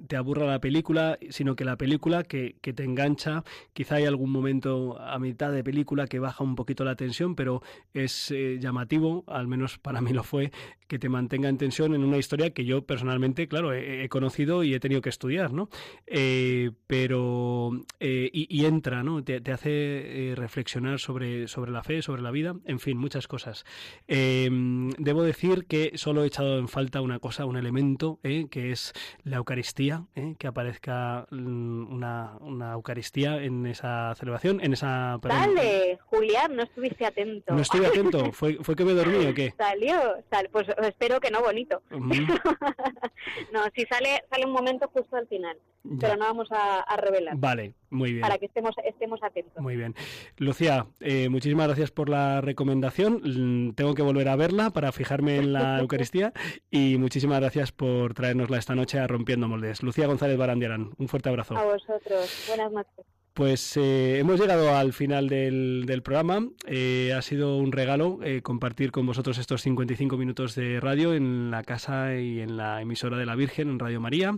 [0.07, 3.43] te, aburra la película, sino que la película que, que, te engancha,
[3.73, 7.61] quizá hay algún momento a mitad de película que baja un poquito la tensión, pero
[7.93, 10.51] es eh, llamativo, al menos para mí lo fue,
[10.91, 14.65] que te mantenga en tensión en una historia que yo personalmente, claro, he, he conocido
[14.65, 15.69] y he tenido que estudiar, ¿no?
[16.05, 17.71] Eh, pero,
[18.01, 19.23] eh, y, y, entra, ¿no?
[19.23, 23.63] Te, te hace reflexionar sobre, sobre la fe, sobre la vida, en fin muchas cosas.
[24.09, 24.49] Eh,
[24.97, 28.91] debo decir que solo he echado en falta una cosa, un elemento, eh, que es
[29.23, 35.19] la Eucaristía, eh, que aparezca mm, una, una, Eucaristía en esa celebración, en esa...
[35.21, 37.53] Dale, Julián, no estuviste atento.
[37.53, 39.53] No estuve atento, ¿fue, fue que me dormí o qué?
[39.57, 39.95] Salió,
[40.29, 41.81] sal, pues espero que no bonito.
[41.91, 43.11] Uh -huh.
[43.53, 45.57] no, si sale, sale un momento justo al final.
[45.83, 45.97] Ya.
[45.99, 47.35] pero no vamos a, a, revelar.
[47.37, 48.21] Vale, muy bien.
[48.21, 49.61] Para que estemos, estemos atentos.
[49.61, 49.95] Muy bien.
[50.37, 53.73] Lucía, eh, muchísimas gracias por la recomendación.
[53.75, 56.33] Tengo que volver a verla para fijarme en la Eucaristía
[56.69, 59.81] y muchísimas gracias por traernosla esta noche a Rompiendo Moldes.
[59.81, 61.57] Lucía González Barandiarán, un fuerte abrazo.
[61.57, 62.45] A vosotros.
[62.47, 63.05] Buenas noches.
[63.33, 66.49] Pues eh, hemos llegado al final del, programa.
[66.67, 71.49] Eh, ha sido un regalo eh, compartir con vosotros estos 55 minutos de radio en
[71.49, 74.35] la casa y en la emisora de la Virgen, en Radio María.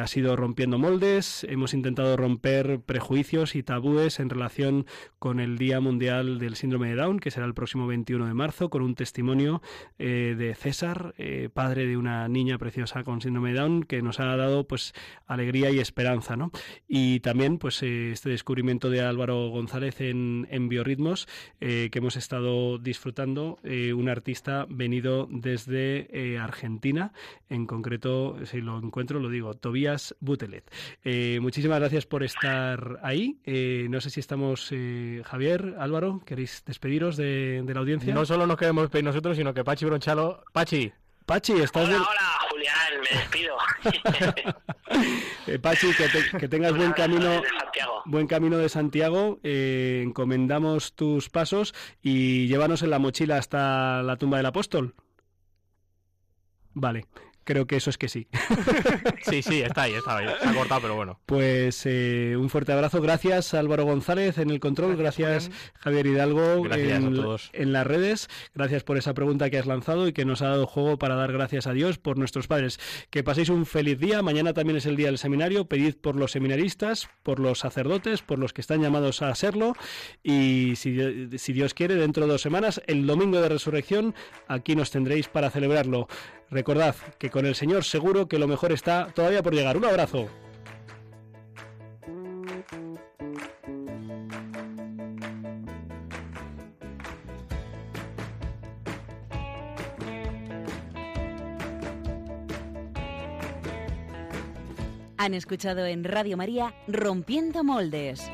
[0.00, 1.44] Ha sido rompiendo moldes.
[1.48, 4.86] Hemos intentado romper prejuicios y tabúes en relación
[5.18, 8.70] con el Día Mundial del Síndrome de Down, que será el próximo 21 de marzo,
[8.70, 9.60] con un testimonio
[9.98, 11.14] de César,
[11.52, 14.94] padre de una niña preciosa con síndrome de Down, que nos ha dado pues
[15.26, 16.50] alegría y esperanza, ¿no?
[16.88, 21.28] Y también pues este descubrimiento de Álvaro González en, en Biorritmos,
[21.60, 27.12] eh, que hemos estado disfrutando, eh, un artista venido desde eh, Argentina,
[27.48, 30.70] en concreto, si lo encuentro, lo digo, Tobías Butelet.
[31.40, 33.38] muchísimas gracias por estar ahí.
[33.88, 34.72] no sé si estamos,
[35.24, 38.14] Javier, Álvaro, ¿queréis despediros de, de, la audiencia?
[38.14, 40.42] No solo nos queremos despedir nosotros, sino que Pachi Bronchalo...
[40.52, 40.92] Pachi.
[41.24, 41.88] Pachi, estás...
[41.88, 42.45] Hola, hola,
[43.00, 43.56] Me despido.
[45.46, 47.42] eh, Pachi, que, te, que tengas buen camino,
[48.04, 49.40] buen camino de Santiago.
[49.42, 54.94] Eh, encomendamos tus pasos y llévanos en la mochila hasta la tumba del apóstol.
[56.74, 57.06] Vale.
[57.46, 58.26] Creo que eso es que sí.
[59.22, 60.26] sí, sí, está ahí, está ahí.
[60.42, 61.20] Se ha cortado, pero bueno.
[61.26, 63.00] Pues eh, un fuerte abrazo.
[63.00, 64.96] Gracias Álvaro González en el control.
[64.96, 67.50] Gracias, gracias Javier Hidalgo gracias en, a todos.
[67.52, 68.28] en las redes.
[68.52, 71.32] Gracias por esa pregunta que has lanzado y que nos ha dado juego para dar
[71.32, 72.80] gracias a Dios por nuestros padres.
[73.10, 74.22] Que paséis un feliz día.
[74.22, 75.66] Mañana también es el día del seminario.
[75.66, 79.74] Pedid por los seminaristas, por los sacerdotes, por los que están llamados a serlo.
[80.24, 84.16] Y si, si Dios quiere, dentro de dos semanas, el domingo de resurrección,
[84.48, 86.08] aquí nos tendréis para celebrarlo.
[86.50, 89.76] Recordad que con el Señor seguro que lo mejor está todavía por llegar.
[89.76, 90.28] Un abrazo.
[105.18, 108.30] Han escuchado en Radio María Rompiendo Moldes,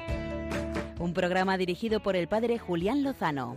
[0.98, 3.56] un programa dirigido por el padre Julián Lozano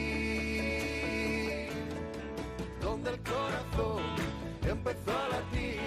[3.03, 4.03] donde el corazón
[4.61, 5.79] empezó a latir,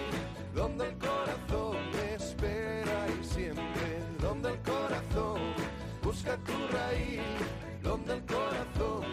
[0.53, 1.77] donde el corazón
[2.12, 5.41] espera y siempre, donde el corazón
[6.03, 7.21] busca tu raíz,
[7.85, 9.05] donde el corazón